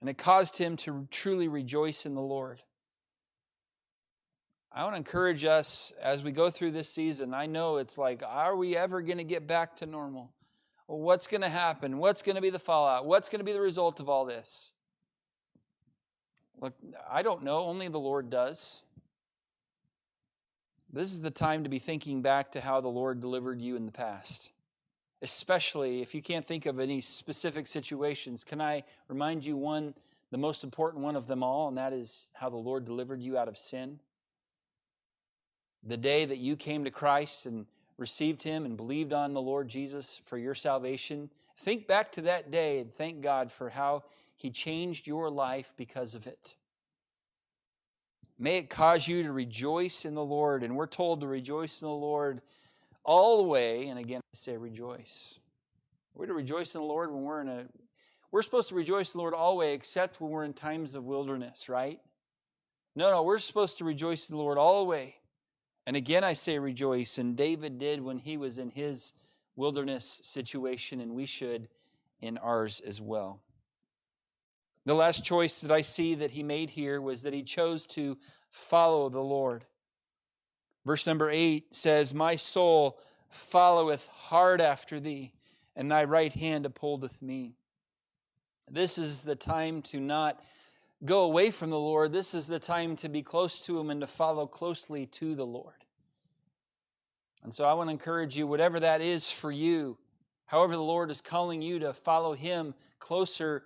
and 0.00 0.10
it 0.10 0.18
caused 0.18 0.58
him 0.58 0.76
to 0.78 1.06
truly 1.12 1.46
rejoice 1.46 2.04
in 2.04 2.16
the 2.16 2.20
Lord. 2.20 2.60
I 4.72 4.82
want 4.82 4.94
to 4.94 4.98
encourage 4.98 5.44
us 5.44 5.92
as 6.02 6.24
we 6.24 6.32
go 6.32 6.50
through 6.50 6.72
this 6.72 6.92
season. 6.92 7.34
I 7.34 7.46
know 7.46 7.76
it's 7.76 7.98
like, 7.98 8.24
are 8.26 8.56
we 8.56 8.76
ever 8.76 9.00
going 9.00 9.18
to 9.18 9.22
get 9.22 9.46
back 9.46 9.76
to 9.76 9.86
normal? 9.86 10.32
Well, 10.88 10.98
what's 10.98 11.28
going 11.28 11.42
to 11.42 11.48
happen? 11.48 11.98
What's 11.98 12.22
going 12.22 12.34
to 12.34 12.42
be 12.42 12.50
the 12.50 12.58
fallout? 12.58 13.06
What's 13.06 13.28
going 13.28 13.38
to 13.38 13.44
be 13.44 13.52
the 13.52 13.60
result 13.60 14.00
of 14.00 14.08
all 14.08 14.24
this? 14.24 14.72
Look, 16.60 16.74
I 17.10 17.22
don't 17.22 17.44
know. 17.44 17.60
Only 17.60 17.88
the 17.88 17.98
Lord 17.98 18.30
does. 18.30 18.82
This 20.92 21.12
is 21.12 21.20
the 21.20 21.30
time 21.30 21.64
to 21.64 21.68
be 21.68 21.78
thinking 21.78 22.22
back 22.22 22.52
to 22.52 22.60
how 22.60 22.80
the 22.80 22.88
Lord 22.88 23.20
delivered 23.20 23.60
you 23.60 23.76
in 23.76 23.86
the 23.86 23.92
past 23.92 24.52
especially 25.22 26.00
if 26.00 26.14
you 26.14 26.22
can't 26.22 26.46
think 26.46 26.66
of 26.66 26.78
any 26.78 27.00
specific 27.00 27.66
situations, 27.66 28.44
can 28.44 28.60
I 28.60 28.84
remind 29.08 29.44
you 29.44 29.56
one, 29.56 29.94
the 30.30 30.38
most 30.38 30.62
important 30.62 31.02
one 31.02 31.16
of 31.16 31.26
them 31.26 31.42
all, 31.42 31.68
and 31.68 31.78
that 31.78 31.92
is 31.92 32.28
how 32.34 32.48
the 32.48 32.56
Lord 32.56 32.84
delivered 32.84 33.20
you 33.20 33.36
out 33.36 33.48
of 33.48 33.58
sin? 33.58 33.98
The 35.84 35.96
day 35.96 36.24
that 36.24 36.38
you 36.38 36.56
came 36.56 36.84
to 36.84 36.90
Christ 36.90 37.46
and 37.46 37.66
received 37.96 38.42
Him 38.42 38.64
and 38.64 38.76
believed 38.76 39.12
on 39.12 39.32
the 39.32 39.40
Lord 39.40 39.68
Jesus 39.68 40.20
for 40.24 40.38
your 40.38 40.54
salvation, 40.54 41.30
think 41.58 41.86
back 41.86 42.12
to 42.12 42.22
that 42.22 42.50
day 42.50 42.78
and 42.78 42.94
thank 42.94 43.20
God 43.20 43.50
for 43.50 43.70
how 43.70 44.04
He 44.38 44.50
changed 44.50 45.08
your 45.08 45.28
life 45.28 45.72
because 45.76 46.14
of 46.14 46.28
it. 46.28 46.54
May 48.38 48.58
it 48.58 48.70
cause 48.70 49.08
you 49.08 49.24
to 49.24 49.32
rejoice 49.32 50.04
in 50.04 50.14
the 50.14 50.24
Lord, 50.24 50.62
and 50.62 50.76
we're 50.76 50.86
told 50.86 51.20
to 51.20 51.26
rejoice 51.26 51.82
in 51.82 51.88
the 51.88 51.94
Lord 51.94 52.40
all 53.02 53.38
the 53.38 53.48
way, 53.48 53.88
and 53.88 53.98
again 53.98 54.20
I 54.32 54.36
say 54.36 54.56
rejoice. 54.56 55.40
We're 56.14 56.26
to 56.26 56.34
rejoice 56.34 56.76
in 56.76 56.80
the 56.80 56.86
Lord 56.86 57.10
when 57.10 57.24
we're 57.24 57.40
in 57.40 57.48
a 57.48 57.64
we're 58.30 58.42
supposed 58.42 58.68
to 58.68 58.76
rejoice 58.76 59.12
in 59.12 59.18
the 59.18 59.22
Lord 59.22 59.56
way 59.56 59.72
except 59.72 60.20
when 60.20 60.30
we're 60.30 60.44
in 60.44 60.52
times 60.52 60.94
of 60.94 61.04
wilderness, 61.04 61.68
right? 61.68 61.98
No, 62.94 63.10
no, 63.10 63.24
we're 63.24 63.38
supposed 63.38 63.78
to 63.78 63.84
rejoice 63.84 64.28
in 64.30 64.36
the 64.36 64.42
Lord 64.42 64.58
way. 64.86 65.16
And 65.84 65.96
again 65.96 66.22
I 66.22 66.34
say 66.34 66.60
rejoice, 66.60 67.18
and 67.18 67.36
David 67.36 67.76
did 67.76 68.00
when 68.00 68.18
he 68.18 68.36
was 68.36 68.58
in 68.58 68.70
his 68.70 69.14
wilderness 69.56 70.20
situation, 70.22 71.00
and 71.00 71.16
we 71.16 71.26
should 71.26 71.68
in 72.20 72.38
ours 72.38 72.80
as 72.86 73.00
well. 73.00 73.40
The 74.88 74.94
last 74.94 75.22
choice 75.22 75.60
that 75.60 75.70
I 75.70 75.82
see 75.82 76.14
that 76.14 76.30
he 76.30 76.42
made 76.42 76.70
here 76.70 77.02
was 77.02 77.20
that 77.20 77.34
he 77.34 77.42
chose 77.42 77.86
to 77.88 78.16
follow 78.48 79.10
the 79.10 79.20
Lord. 79.20 79.66
Verse 80.86 81.06
number 81.06 81.28
eight 81.28 81.76
says, 81.76 82.14
My 82.14 82.36
soul 82.36 82.98
followeth 83.28 84.08
hard 84.08 84.62
after 84.62 84.98
thee, 84.98 85.34
and 85.76 85.90
thy 85.90 86.04
right 86.04 86.32
hand 86.32 86.64
upholdeth 86.64 87.20
me. 87.20 87.52
This 88.66 88.96
is 88.96 89.22
the 89.22 89.36
time 89.36 89.82
to 89.82 90.00
not 90.00 90.40
go 91.04 91.24
away 91.24 91.50
from 91.50 91.68
the 91.68 91.78
Lord. 91.78 92.10
This 92.10 92.32
is 92.32 92.46
the 92.46 92.58
time 92.58 92.96
to 92.96 93.10
be 93.10 93.22
close 93.22 93.60
to 93.66 93.78
Him 93.78 93.90
and 93.90 94.00
to 94.00 94.06
follow 94.06 94.46
closely 94.46 95.04
to 95.04 95.34
the 95.34 95.44
Lord. 95.44 95.84
And 97.42 97.52
so 97.52 97.66
I 97.66 97.74
want 97.74 97.88
to 97.88 97.92
encourage 97.92 98.38
you, 98.38 98.46
whatever 98.46 98.80
that 98.80 99.02
is 99.02 99.30
for 99.30 99.52
you, 99.52 99.98
however 100.46 100.72
the 100.72 100.82
Lord 100.82 101.10
is 101.10 101.20
calling 101.20 101.60
you 101.60 101.78
to 101.78 101.92
follow 101.92 102.32
Him 102.32 102.72
closer, 102.98 103.64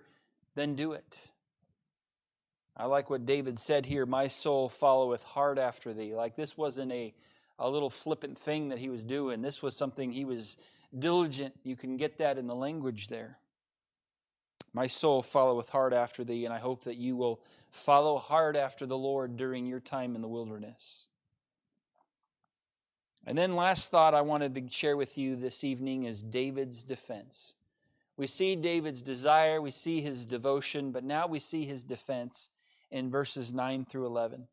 then 0.55 0.75
do 0.75 0.93
it. 0.93 1.31
I 2.75 2.85
like 2.85 3.09
what 3.09 3.25
David 3.25 3.59
said 3.59 3.85
here 3.85 4.05
My 4.05 4.27
soul 4.27 4.69
followeth 4.69 5.23
hard 5.23 5.59
after 5.59 5.93
thee. 5.93 6.15
Like 6.15 6.35
this 6.35 6.57
wasn't 6.57 6.91
a, 6.91 7.13
a 7.59 7.69
little 7.69 7.89
flippant 7.89 8.37
thing 8.37 8.69
that 8.69 8.79
he 8.79 8.89
was 8.89 9.03
doing, 9.03 9.41
this 9.41 9.61
was 9.61 9.75
something 9.75 10.11
he 10.11 10.25
was 10.25 10.57
diligent. 10.97 11.53
You 11.63 11.75
can 11.75 11.97
get 11.97 12.17
that 12.19 12.37
in 12.37 12.47
the 12.47 12.55
language 12.55 13.07
there. 13.07 13.37
My 14.75 14.87
soul 14.87 15.21
followeth 15.21 15.69
hard 15.69 15.93
after 15.93 16.23
thee, 16.23 16.45
and 16.45 16.53
I 16.53 16.57
hope 16.57 16.85
that 16.85 16.97
you 16.97 17.15
will 17.15 17.41
follow 17.69 18.17
hard 18.17 18.57
after 18.57 18.87
the 18.87 18.97
Lord 18.97 19.37
during 19.37 19.67
your 19.67 19.79
time 19.79 20.15
in 20.15 20.21
the 20.23 20.27
wilderness. 20.27 21.07
And 23.25 23.37
then, 23.37 23.55
last 23.55 23.91
thought 23.91 24.15
I 24.15 24.21
wanted 24.21 24.55
to 24.55 24.69
share 24.69 24.97
with 24.97 25.17
you 25.17 25.35
this 25.35 25.63
evening 25.63 26.03
is 26.03 26.23
David's 26.23 26.83
defense. 26.83 27.53
We 28.17 28.27
see 28.27 28.55
David's 28.55 29.01
desire, 29.01 29.61
we 29.61 29.71
see 29.71 30.01
his 30.01 30.25
devotion, 30.25 30.91
but 30.91 31.03
now 31.03 31.27
we 31.27 31.39
see 31.39 31.65
his 31.65 31.83
defense 31.83 32.49
in 32.91 33.09
verses 33.09 33.53
9 33.53 33.85
through 33.85 34.05
11. 34.05 34.41
He 34.41 34.45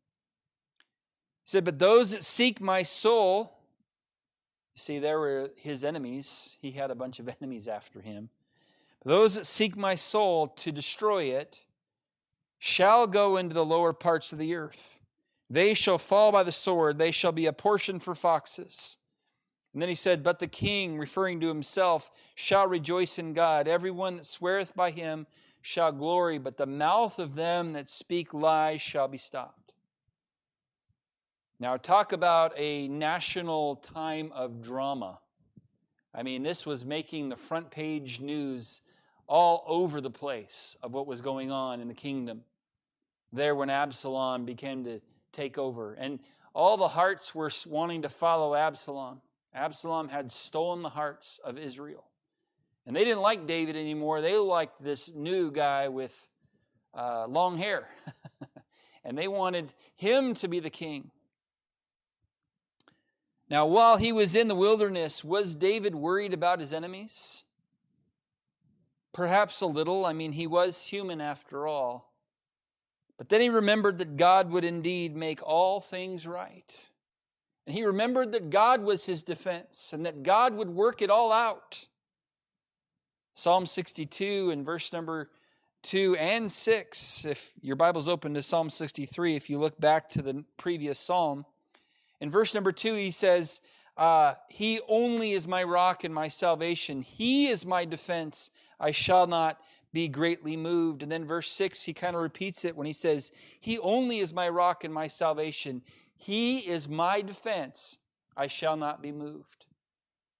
said, 1.45 1.63
But 1.63 1.77
those 1.77 2.11
that 2.11 2.25
seek 2.25 2.59
my 2.59 2.81
soul, 2.81 3.55
you 4.73 4.79
see, 4.79 4.99
there 4.99 5.19
were 5.19 5.51
his 5.57 5.83
enemies. 5.83 6.57
He 6.61 6.71
had 6.71 6.89
a 6.89 6.95
bunch 6.95 7.19
of 7.19 7.29
enemies 7.41 7.67
after 7.67 8.01
him. 8.01 8.29
Those 9.05 9.35
that 9.35 9.45
seek 9.45 9.75
my 9.75 9.95
soul 9.95 10.47
to 10.47 10.71
destroy 10.71 11.25
it 11.25 11.65
shall 12.59 13.07
go 13.07 13.37
into 13.37 13.53
the 13.53 13.65
lower 13.65 13.93
parts 13.93 14.31
of 14.31 14.37
the 14.37 14.55
earth. 14.55 14.99
They 15.49 15.73
shall 15.73 15.97
fall 15.97 16.31
by 16.31 16.43
the 16.43 16.51
sword, 16.51 16.97
they 16.97 17.11
shall 17.11 17.31
be 17.31 17.45
a 17.45 17.53
portion 17.53 17.99
for 17.99 18.15
foxes. 18.15 18.97
And 19.73 19.81
then 19.81 19.89
he 19.89 19.95
said, 19.95 20.23
But 20.23 20.39
the 20.39 20.47
king, 20.47 20.97
referring 20.97 21.39
to 21.41 21.47
himself, 21.47 22.11
shall 22.35 22.67
rejoice 22.67 23.19
in 23.19 23.33
God. 23.33 23.67
Everyone 23.67 24.17
that 24.17 24.25
sweareth 24.25 24.75
by 24.75 24.91
him 24.91 25.27
shall 25.61 25.91
glory, 25.91 26.39
but 26.39 26.57
the 26.57 26.65
mouth 26.65 27.19
of 27.19 27.35
them 27.35 27.73
that 27.73 27.87
speak 27.87 28.33
lies 28.33 28.81
shall 28.81 29.07
be 29.07 29.17
stopped. 29.17 29.73
Now, 31.59 31.77
talk 31.77 32.11
about 32.11 32.53
a 32.57 32.87
national 32.87 33.75
time 33.77 34.31
of 34.33 34.63
drama. 34.63 35.19
I 36.13 36.23
mean, 36.23 36.43
this 36.43 36.65
was 36.65 36.83
making 36.83 37.29
the 37.29 37.35
front 37.35 37.69
page 37.69 38.19
news 38.19 38.81
all 39.27 39.63
over 39.67 40.01
the 40.01 40.09
place 40.09 40.75
of 40.81 40.93
what 40.93 41.07
was 41.07 41.21
going 41.21 41.51
on 41.51 41.79
in 41.79 41.87
the 41.87 41.93
kingdom 41.93 42.41
there 43.31 43.55
when 43.55 43.69
Absalom 43.69 44.43
began 44.43 44.83
to 44.83 44.99
take 45.31 45.57
over. 45.57 45.93
And 45.93 46.19
all 46.53 46.75
the 46.75 46.87
hearts 46.87 47.33
were 47.33 47.51
wanting 47.65 48.01
to 48.01 48.09
follow 48.09 48.55
Absalom. 48.55 49.21
Absalom 49.53 50.07
had 50.07 50.31
stolen 50.31 50.81
the 50.81 50.89
hearts 50.89 51.39
of 51.43 51.57
Israel. 51.57 52.05
And 52.85 52.95
they 52.95 53.03
didn't 53.03 53.21
like 53.21 53.45
David 53.45 53.75
anymore. 53.75 54.21
They 54.21 54.35
liked 54.37 54.81
this 54.81 55.11
new 55.13 55.51
guy 55.51 55.89
with 55.89 56.15
uh, 56.93 57.27
long 57.27 57.57
hair. 57.57 57.87
and 59.03 59.17
they 59.17 59.27
wanted 59.27 59.71
him 59.95 60.33
to 60.35 60.47
be 60.47 60.59
the 60.59 60.69
king. 60.69 61.11
Now, 63.49 63.65
while 63.65 63.97
he 63.97 64.13
was 64.13 64.35
in 64.35 64.47
the 64.47 64.55
wilderness, 64.55 65.23
was 65.23 65.55
David 65.55 65.93
worried 65.93 66.33
about 66.33 66.61
his 66.61 66.71
enemies? 66.71 67.43
Perhaps 69.13 69.59
a 69.59 69.65
little. 69.65 70.05
I 70.05 70.13
mean, 70.13 70.31
he 70.31 70.47
was 70.47 70.83
human 70.83 71.19
after 71.19 71.67
all. 71.67 72.13
But 73.17 73.27
then 73.29 73.41
he 73.41 73.49
remembered 73.49 73.97
that 73.97 74.15
God 74.15 74.49
would 74.51 74.63
indeed 74.63 75.15
make 75.15 75.43
all 75.43 75.81
things 75.81 76.25
right. 76.25 76.89
And 77.65 77.75
he 77.75 77.83
remembered 77.83 78.31
that 78.31 78.49
God 78.49 78.81
was 78.83 79.05
his 79.05 79.23
defense 79.23 79.93
and 79.93 80.05
that 80.05 80.23
God 80.23 80.55
would 80.55 80.69
work 80.69 81.01
it 81.01 81.09
all 81.09 81.31
out. 81.31 81.85
Psalm 83.33 83.65
62 83.65 84.51
and 84.51 84.65
verse 84.65 84.91
number 84.91 85.29
2 85.83 86.15
and 86.17 86.51
6, 86.51 87.25
if 87.25 87.53
your 87.61 87.75
Bible's 87.75 88.07
open 88.07 88.33
to 88.33 88.41
Psalm 88.41 88.69
63, 88.69 89.35
if 89.35 89.49
you 89.49 89.57
look 89.57 89.79
back 89.79 90.09
to 90.11 90.21
the 90.21 90.43
previous 90.57 90.99
psalm, 90.99 91.45
in 92.19 92.29
verse 92.29 92.53
number 92.53 92.71
2, 92.71 92.93
he 92.93 93.09
says, 93.09 93.61
uh, 93.97 94.35
He 94.47 94.79
only 94.87 95.31
is 95.31 95.47
my 95.47 95.63
rock 95.63 96.03
and 96.03 96.13
my 96.13 96.27
salvation. 96.27 97.01
He 97.01 97.47
is 97.47 97.65
my 97.65 97.85
defense. 97.85 98.51
I 98.79 98.91
shall 98.91 99.25
not 99.25 99.59
be 99.91 100.07
greatly 100.07 100.55
moved. 100.55 101.03
And 101.03 101.11
then 101.11 101.25
verse 101.25 101.51
6, 101.51 101.81
he 101.81 101.93
kind 101.93 102.15
of 102.15 102.21
repeats 102.21 102.63
it 102.63 102.75
when 102.75 102.87
he 102.87 102.93
says, 102.93 103.31
He 103.59 103.79
only 103.79 104.19
is 104.19 104.33
my 104.33 104.49
rock 104.49 104.83
and 104.83 104.93
my 104.93 105.07
salvation. 105.07 105.81
He 106.21 106.59
is 106.59 106.87
my 106.87 107.21
defense. 107.21 107.97
I 108.37 108.45
shall 108.45 108.77
not 108.77 109.01
be 109.01 109.11
moved. 109.11 109.65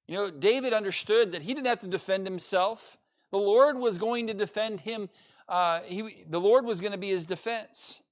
You 0.07 0.15
know, 0.15 0.29
David 0.29 0.73
understood 0.73 1.31
that 1.31 1.41
he 1.41 1.55
didn't 1.55 1.65
have 1.65 1.79
to 1.79 1.87
defend 1.87 2.27
himself. 2.27 2.99
The 3.31 3.39
Lord 3.39 3.77
was 3.77 3.97
going 3.97 4.27
to 4.27 4.35
defend 4.35 4.81
him. 4.81 5.09
Uh, 5.49 5.81
he, 5.81 6.23
the 6.29 6.39
Lord 6.39 6.65
was 6.65 6.81
going 6.81 6.91
to 6.91 6.99
be 6.99 7.09
his 7.09 7.25
defense. 7.25 8.03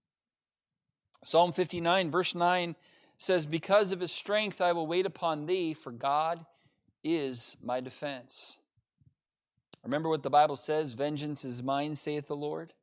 Psalm 1.24 1.52
59, 1.52 2.10
verse 2.10 2.34
9 2.34 2.76
says, 3.20 3.46
Because 3.46 3.92
of 3.92 4.00
his 4.00 4.12
strength 4.12 4.62
I 4.62 4.72
will 4.72 4.88
wait 4.88 5.06
upon 5.06 5.46
thee, 5.46 5.76
for 5.76 5.92
God 5.92 6.44
is 7.04 7.56
my 7.62 7.82
defense. 7.82 8.58
Remember 9.84 10.10
what 10.10 10.24
the 10.24 10.30
Bible 10.32 10.56
says 10.56 10.94
vengeance 10.94 11.46
is 11.46 11.62
mine, 11.62 11.96
saith 11.96 12.28
the 12.28 12.36
Lord. 12.36 12.74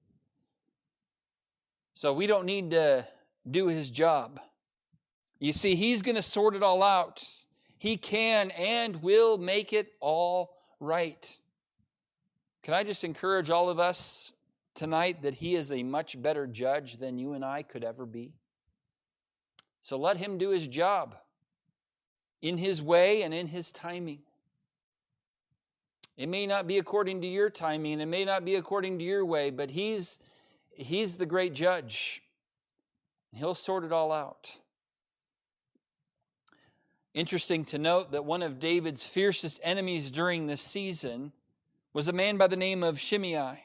So 1.95 2.13
we 2.13 2.29
don't 2.29 2.47
need 2.47 2.71
to 2.71 3.09
do 3.51 3.67
his 3.67 3.91
job. 3.91 4.39
You 5.39 5.53
see, 5.53 5.75
he's 5.75 6.03
going 6.03 6.17
to 6.17 6.23
sort 6.23 6.55
it 6.55 6.63
all 6.63 6.83
out. 6.83 7.25
He 7.79 7.97
can 7.97 8.51
and 8.53 9.03
will 9.03 9.37
make 9.37 9.73
it 9.73 9.93
all 10.01 10.55
right. 10.81 11.41
Can 12.63 12.75
I 12.75 12.83
just 12.85 13.05
encourage 13.05 13.51
all 13.51 13.69
of 13.69 13.79
us 13.79 14.33
tonight 14.75 15.23
that 15.23 15.35
he 15.35 15.55
is 15.55 15.73
a 15.73 15.83
much 15.83 16.21
better 16.21 16.47
judge 16.47 16.97
than 16.97 17.19
you 17.19 17.35
and 17.35 17.45
I 17.45 17.63
could 17.63 17.85
ever 17.85 18.07
be? 18.07 18.33
So 19.83 19.97
let 19.97 20.17
him 20.17 20.39
do 20.39 20.51
his 20.51 20.67
job 20.67 21.15
in 22.43 22.59
his 22.59 22.83
way 22.83 23.23
and 23.23 23.33
in 23.33 23.47
his 23.47 23.71
timing. 23.73 24.21
It 26.17 26.29
may 26.29 26.47
not 26.47 26.67
be 26.67 26.79
according 26.79 27.21
to 27.21 27.27
your 27.27 27.51
timing, 27.51 28.01
it 28.01 28.07
may 28.07 28.25
not 28.25 28.45
be 28.45 28.55
according 28.55 28.99
to 28.99 29.05
your 29.05 29.25
way, 29.25 29.51
but 29.51 29.71
he's 29.71 30.19
he's 30.73 31.17
the 31.17 31.27
great 31.27 31.53
judge. 31.53 32.23
He'll 33.33 33.55
sort 33.55 33.85
it 33.85 33.93
all 33.93 34.13
out. 34.13 34.57
Interesting 37.17 37.65
to 37.65 37.79
note 37.79 38.13
that 38.13 38.27
one 38.27 38.43
of 38.43 38.59
David's 38.59 39.07
fiercest 39.07 39.59
enemies 39.63 40.11
during 40.11 40.47
this 40.47 40.61
season 40.61 41.33
was 41.95 42.09
a 42.09 42.13
man 42.13 42.37
by 42.37 42.47
the 42.47 42.59
name 42.59 42.83
of 42.83 43.01
Shimei. 43.01 43.59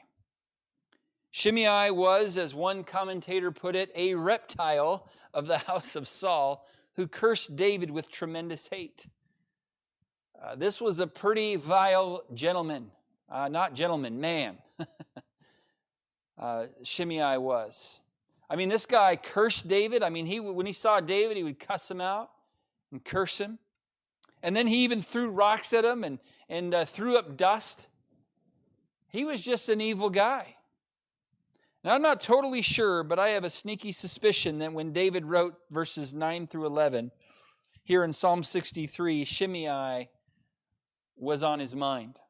Shimei 1.32 1.90
was, 1.90 2.38
as 2.38 2.54
one 2.54 2.82
commentator 2.82 3.50
put 3.52 3.76
it, 3.76 3.92
a 3.94 4.14
reptile 4.14 5.06
of 5.34 5.46
the 5.46 5.58
house 5.68 5.96
of 5.96 6.08
Saul 6.08 6.66
who 6.94 7.06
cursed 7.06 7.54
David 7.54 7.90
with 7.90 8.10
tremendous 8.10 8.66
hate. 8.68 9.06
Uh, 10.42 10.56
this 10.56 10.80
was 10.80 10.98
a 10.98 11.06
pretty 11.06 11.56
vile 11.56 12.22
gentleman, 12.32 12.90
uh, 13.28 13.48
not 13.48 13.74
gentleman, 13.74 14.18
man. 14.18 14.56
uh, 16.38 16.68
Shimei 16.82 17.36
was. 17.36 18.00
I 18.48 18.56
mean, 18.56 18.70
this 18.70 18.86
guy 18.86 19.14
cursed 19.16 19.68
David. 19.68 20.02
I 20.02 20.08
mean, 20.08 20.24
he 20.24 20.40
when 20.40 20.64
he 20.64 20.72
saw 20.72 21.00
David, 21.00 21.36
he 21.36 21.42
would 21.42 21.58
cuss 21.58 21.90
him 21.90 22.00
out 22.00 22.30
and 22.92 23.04
curse 23.04 23.38
him. 23.38 23.58
And 24.42 24.54
then 24.54 24.66
he 24.66 24.84
even 24.84 25.02
threw 25.02 25.30
rocks 25.30 25.72
at 25.72 25.84
him 25.84 26.04
and, 26.04 26.18
and 26.48 26.74
uh, 26.74 26.84
threw 26.84 27.16
up 27.16 27.36
dust. 27.36 27.88
He 29.08 29.24
was 29.24 29.40
just 29.40 29.68
an 29.68 29.80
evil 29.80 30.10
guy. 30.10 30.56
Now, 31.84 31.94
I'm 31.94 32.02
not 32.02 32.20
totally 32.20 32.62
sure, 32.62 33.02
but 33.02 33.18
I 33.18 33.30
have 33.30 33.44
a 33.44 33.50
sneaky 33.50 33.90
suspicion 33.90 34.60
that 34.60 34.72
when 34.72 34.92
David 34.92 35.26
wrote 35.26 35.54
verses 35.70 36.14
9 36.14 36.46
through 36.46 36.66
11, 36.66 37.10
here 37.82 38.04
in 38.04 38.12
Psalm 38.12 38.44
63, 38.44 39.24
Shimei 39.24 40.08
was 41.16 41.42
on 41.42 41.58
his 41.58 41.74
mind. 41.74 42.20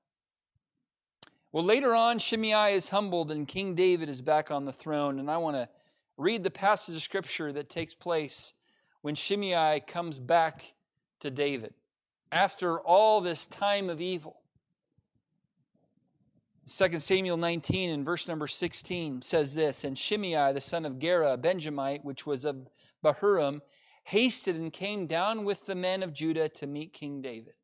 Well, 1.53 1.64
later 1.64 1.94
on, 1.94 2.18
Shimei 2.18 2.75
is 2.75 2.88
humbled 2.88 3.31
and 3.31 3.46
King 3.46 3.75
David 3.75 4.08
is 4.08 4.23
back 4.23 4.50
on 4.50 4.65
the 4.65 4.73
throne. 4.73 5.19
And 5.19 5.31
I 5.31 5.37
want 5.37 5.56
to 5.56 5.69
read 6.17 6.42
the 6.42 6.50
passage 6.50 6.96
of 6.96 7.02
scripture 7.02 7.52
that 7.52 7.69
takes 7.69 7.92
place 7.92 8.54
when 9.03 9.15
Shimei 9.15 9.81
comes 9.87 10.19
back 10.19 10.75
to 11.21 11.31
David 11.31 11.75
after 12.31 12.81
all 12.81 13.21
this 13.21 13.46
time 13.46 13.90
of 13.90 14.00
evil. 14.00 14.38
2 16.67 17.00
Samuel 17.00 17.37
19 17.37 17.90
and 17.90 18.05
verse 18.05 18.29
number 18.29 18.46
16 18.46 19.21
says 19.23 19.53
this 19.53 19.85
And 19.85 19.98
Shimei, 19.98 20.53
the 20.53 20.61
son 20.61 20.85
of 20.85 20.98
Gera, 20.98 21.33
a 21.33 21.37
Benjamite, 21.37 22.05
which 22.05 22.25
was 22.25 22.44
of 22.44 22.69
Bahurim, 23.05 23.61
hasted 24.05 24.57
and 24.57 24.73
came 24.73 25.07
down 25.07 25.44
with 25.44 25.67
the 25.67 25.75
men 25.75 26.03
of 26.03 26.13
Judah 26.13 26.48
to 26.48 26.67
meet 26.67 26.92
King 26.92 27.21
David. 27.21 27.55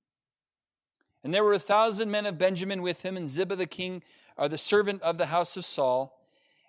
And 1.23 1.33
there 1.33 1.45
were 1.45 1.55
a 1.55 1.61
thousand 1.61 2.11
men 2.11 2.27
of 2.27 2.39
Benjamin 2.39 2.83
with 2.83 3.03
him, 3.03 3.17
and 3.17 3.29
Ziba 3.29 3.57
the 3.57 3.67
king, 3.67 4.03
or 4.37 4.49
the 4.49 4.59
servant 4.59 5.03
of 5.03 5.19
the 5.19 5.27
house 5.27 5.57
of 5.57 5.65
Saul, 5.65 6.18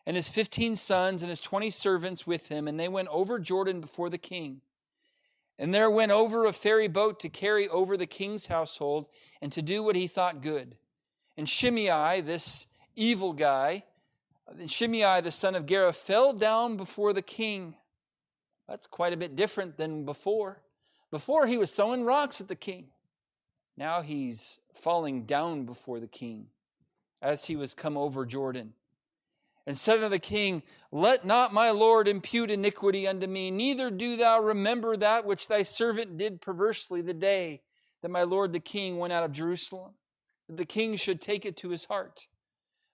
and 0.10 0.16
his 0.16 0.28
fifteen 0.28 0.76
sons 0.76 1.22
and 1.22 1.30
his 1.30 1.40
twenty 1.40 1.70
servants 1.70 2.26
with 2.26 2.48
him, 2.48 2.68
and 2.68 2.80
they 2.80 2.88
went 2.88 3.10
over 3.10 3.38
Jordan 3.38 3.80
before 3.80 4.10
the 4.10 4.18
king. 4.18 4.60
And 5.60 5.72
there 5.72 5.92
went 5.92 6.12
over 6.12 6.46
a 6.46 6.52
ferry 6.52 6.88
boat 6.88 7.20
to 7.20 7.30
carry 7.30 7.70
over 7.70 7.96
the 7.96 8.08
king's 8.08 8.48
household 8.48 9.06
and 9.40 9.52
to 9.52 9.62
do 9.62 9.84
what 9.84 9.96
he 9.96 10.08
thought 10.08 10.42
good. 10.42 10.76
And 11.38 11.48
Shimei, 11.48 12.22
this 12.22 12.66
evil 12.96 13.34
guy, 13.34 13.84
Shimei, 14.66 15.22
the 15.22 15.30
son 15.30 15.54
of 15.54 15.68
Gera, 15.68 15.94
fell 15.94 16.34
down 16.34 16.76
before 16.76 17.14
the 17.14 17.22
king. 17.22 17.76
That's 18.68 18.88
quite 18.88 19.14
a 19.14 19.18
bit 19.18 19.36
different 19.36 19.78
than 19.78 20.06
before. 20.06 20.64
Before, 21.12 21.46
he 21.46 21.60
was 21.60 21.70
throwing 21.70 22.04
rocks 22.04 22.42
at 22.42 22.48
the 22.48 22.56
king. 22.56 22.88
Now 23.78 24.02
he's 24.02 24.58
falling 24.74 25.26
down 25.28 25.66
before 25.66 26.00
the 26.00 26.08
king 26.08 26.48
as 27.22 27.46
he 27.46 27.56
was 27.56 27.76
come 27.76 27.96
over 27.96 28.26
Jordan. 28.26 28.74
And 29.70 29.78
said 29.78 29.98
unto 29.98 30.10
the 30.10 30.18
king, 30.18 30.64
Let 30.92 31.26
not 31.26 31.54
my 31.54 31.70
Lord 31.70 32.08
impute 32.08 32.50
iniquity 32.50 33.08
unto 33.08 33.28
me, 33.28 33.52
neither 33.52 33.92
do 33.92 34.18
thou 34.18 34.42
remember 34.42 34.98
that 34.98 35.26
which 35.26 35.48
thy 35.48 35.62
servant 35.62 36.18
did 36.18 36.42
perversely 36.42 37.04
the 37.04 37.14
day 37.14 37.62
that 38.02 38.10
my 38.10 38.24
Lord 38.24 38.52
the 38.52 38.60
king 38.60 38.98
went 38.98 39.14
out 39.14 39.24
of 39.24 39.32
Jerusalem, 39.32 39.94
that 40.48 40.58
the 40.58 40.66
king 40.66 40.96
should 40.96 41.22
take 41.22 41.46
it 41.46 41.56
to 41.58 41.70
his 41.70 41.86
heart. 41.86 42.26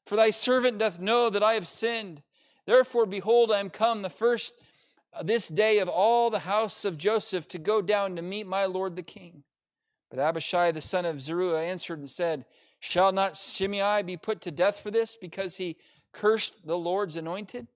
For 0.05 0.17
thy 0.17 0.31
servant 0.31 0.79
doth 0.79 0.99
know 0.99 1.29
that 1.29 1.41
I 1.41 1.53
have 1.53 1.65
sinned. 1.65 2.21
Therefore, 2.65 3.05
behold, 3.05 3.53
I 3.53 3.61
am 3.61 3.69
come 3.69 4.01
the 4.01 4.09
first 4.09 4.55
uh, 5.13 5.23
this 5.23 5.47
day 5.47 5.77
of 5.77 5.87
all 5.87 6.29
the 6.29 6.39
house 6.39 6.83
of 6.83 6.97
Joseph 6.97 7.47
to 7.47 7.57
go 7.57 7.81
down 7.81 8.17
to 8.17 8.21
meet 8.21 8.47
my 8.47 8.65
Lord 8.65 8.97
the 8.97 9.01
king. 9.01 9.45
But 10.09 10.19
Abishai 10.19 10.73
the 10.73 10.81
son 10.81 11.05
of 11.05 11.21
Zeruiah 11.21 11.63
answered 11.63 11.99
and 11.99 12.09
said, 12.09 12.43
Shall 12.81 13.13
not 13.13 13.37
Shimei 13.37 14.03
be 14.03 14.17
put 14.17 14.41
to 14.41 14.51
death 14.51 14.81
for 14.81 14.91
this, 14.91 15.17
because 15.19 15.55
he 15.55 15.77
cursed 16.15 16.65
the 16.65 16.77
Lord's 16.77 17.15
anointed? 17.15 17.67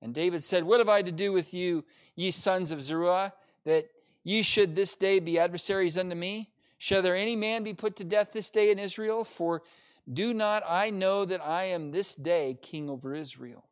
And 0.00 0.14
David 0.14 0.42
said, 0.42 0.64
What 0.64 0.80
have 0.80 0.88
I 0.88 1.02
to 1.02 1.12
do 1.12 1.32
with 1.32 1.52
you, 1.52 1.84
ye 2.14 2.30
sons 2.30 2.70
of 2.70 2.82
Zeruiah, 2.82 3.32
that 3.64 3.88
ye 4.24 4.42
should 4.42 4.74
this 4.74 4.96
day 4.96 5.18
be 5.18 5.38
adversaries 5.38 5.98
unto 5.98 6.14
me? 6.14 6.50
Shall 6.78 7.02
there 7.02 7.16
any 7.16 7.36
man 7.36 7.64
be 7.64 7.74
put 7.74 7.96
to 7.96 8.04
death 8.04 8.32
this 8.32 8.50
day 8.50 8.70
in 8.70 8.78
Israel? 8.78 9.24
For 9.24 9.62
do 10.12 10.32
not 10.32 10.62
I 10.66 10.90
know 10.90 11.24
that 11.24 11.44
I 11.44 11.64
am 11.64 11.90
this 11.90 12.14
day 12.14 12.58
king 12.62 12.88
over 12.88 13.14
Israel? 13.14 13.64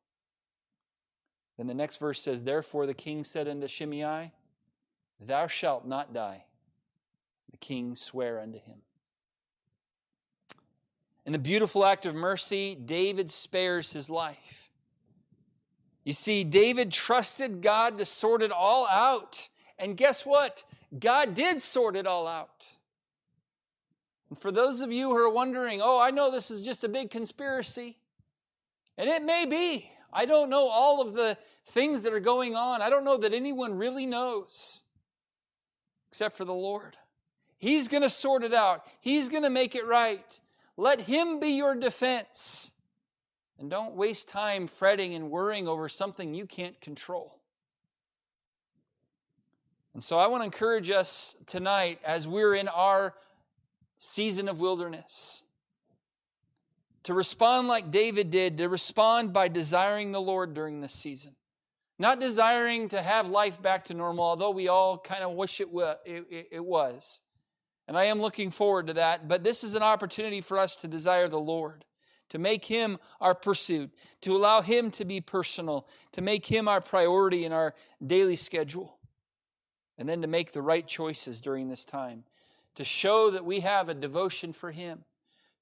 Then 1.57 1.67
the 1.67 1.75
next 1.75 1.97
verse 1.97 2.21
says, 2.21 2.43
Therefore 2.43 2.87
the 2.87 2.95
king 2.95 3.25
said 3.25 3.49
unto 3.49 3.69
Shimei, 3.69 4.33
Thou 5.21 5.47
shalt 5.47 5.87
not 5.87 6.13
die. 6.13 6.45
The 7.51 7.57
king 7.57 7.97
sware 7.97 8.41
unto 8.41 8.59
him. 8.59 8.83
In 11.27 11.35
a 11.35 11.39
beautiful 11.39 11.85
act 11.85 12.07
of 12.07 12.15
mercy, 12.15 12.77
David 12.77 13.33
spares 13.33 13.93
his 13.93 14.09
life. 14.09 14.71
You 16.05 16.13
see, 16.13 16.45
David 16.45 16.93
trusted 16.93 17.61
God 17.61 17.99
to 17.99 18.07
sort 18.07 18.43
it 18.43 18.53
all 18.53 18.87
out. 18.87 19.49
And 19.77 19.97
guess 19.97 20.25
what? 20.25 20.63
God 20.97 21.35
did 21.35 21.61
sort 21.61 21.97
it 21.97 22.07
all 22.07 22.29
out. 22.29 22.65
And 24.31 24.39
for 24.39 24.53
those 24.53 24.81
of 24.81 24.93
you 24.93 25.09
who 25.09 25.17
are 25.17 25.29
wondering, 25.29 25.81
oh, 25.83 25.99
I 25.99 26.13
know 26.13 26.31
this 26.31 26.49
is 26.49 26.61
just 26.61 26.85
a 26.85 26.89
big 26.89 27.11
conspiracy, 27.11 27.99
and 28.97 29.09
it 29.09 29.25
may 29.25 29.47
be. 29.47 29.91
I 30.13 30.27
don't 30.27 30.49
know 30.49 30.69
all 30.69 31.01
of 31.01 31.15
the 31.15 31.37
things 31.67 32.05
that 32.05 32.13
are 32.13 32.21
going 32.21 32.55
on. 32.55 32.81
I 32.81 32.89
don't 32.89 33.05
know 33.05 33.19
that 33.19 33.35
anyone 33.35 33.77
really 33.77 34.07
knows 34.07 34.85
except 36.09 36.37
for 36.37 36.45
the 36.45 36.55
Lord. 36.55 36.97
He's 37.59 37.89
going 37.89 38.03
to 38.03 38.09
sort 38.09 38.45
it 38.45 38.55
out, 38.55 38.87
He's 39.01 39.29
going 39.29 39.43
to 39.43 39.51
make 39.51 39.75
it 39.75 39.87
right. 39.87 40.41
Let 40.77 41.01
Him 41.03 41.41
be 41.41 41.49
your 41.51 41.75
defense. 41.75 42.73
And 43.59 43.71
don't 43.71 43.95
waste 43.95 44.29
time 44.29 44.67
fretting 44.67 45.15
and 45.15 45.31
worrying 45.31 45.67
over 45.67 45.89
something 45.89 46.35
you 46.35 46.47
can't 46.47 46.79
control. 46.81 47.41
And 49.95 50.05
so 50.05 50.19
I 50.19 50.27
want 50.27 50.43
to 50.43 50.45
encourage 50.45 50.91
us 50.91 51.37
tonight 51.47 52.01
as 52.05 52.29
we're 52.29 52.55
in 52.55 52.69
our 52.69 53.15
season 53.97 54.47
of 54.47 54.61
wilderness 54.61 55.45
to 57.05 57.15
respond 57.15 57.69
like 57.69 57.91
David 57.91 58.31
did, 58.31 58.59
to 58.59 58.69
respond 58.69 59.33
by 59.33 59.49
desiring 59.49 60.13
the 60.13 60.21
Lord 60.21 60.55
during 60.55 60.81
this 60.81 60.93
season. 60.93 61.37
Not 61.99 62.21
desiring 62.21 62.89
to 62.91 63.01
have 63.01 63.29
life 63.29 63.63
back 63.63 63.85
to 63.87 63.95
normal, 63.95 64.25
although 64.25 64.51
we 64.51 64.69
all 64.69 64.99
kind 64.99 65.23
of 65.23 65.33
wish 65.33 65.61
it, 65.61 65.69
it, 66.05 66.49
it 66.51 66.65
was. 66.65 67.23
And 67.89 67.97
I 67.97 68.05
am 68.05 68.21
looking 68.21 68.51
forward 68.51 68.89
to 68.89 68.95
that. 68.95 69.29
But 69.29 69.45
this 69.45 69.63
is 69.63 69.75
an 69.75 69.83
opportunity 69.83 70.41
for 70.41 70.59
us 70.59 70.77
to 70.77 70.89
desire 70.89 71.29
the 71.29 71.39
Lord, 71.39 71.85
to 72.31 72.39
make 72.39 72.65
Him 72.65 72.99
our 73.21 73.35
pursuit, 73.35 73.91
to 74.23 74.37
allow 74.37 74.61
Him 74.61 74.91
to 74.93 75.05
be 75.05 75.21
personal, 75.21 75.87
to 76.13 76.21
make 76.21 76.47
Him 76.47 76.67
our 76.67 76.81
priority 76.81 77.45
in 77.45 77.53
our 77.53 77.75
daily 78.05 78.37
schedule, 78.37 78.99
and 79.99 80.09
then 80.09 80.23
to 80.23 80.29
make 80.29 80.53
the 80.53 80.63
right 80.63 80.87
choices 80.87 81.41
during 81.41 81.69
this 81.69 81.85
time, 81.85 82.25
to 82.75 82.85
show 82.85 83.31
that 83.31 83.45
we 83.45 83.61
have 83.61 83.89
a 83.89 83.95
devotion 83.95 84.53
for 84.53 84.73
Him, 84.73 85.05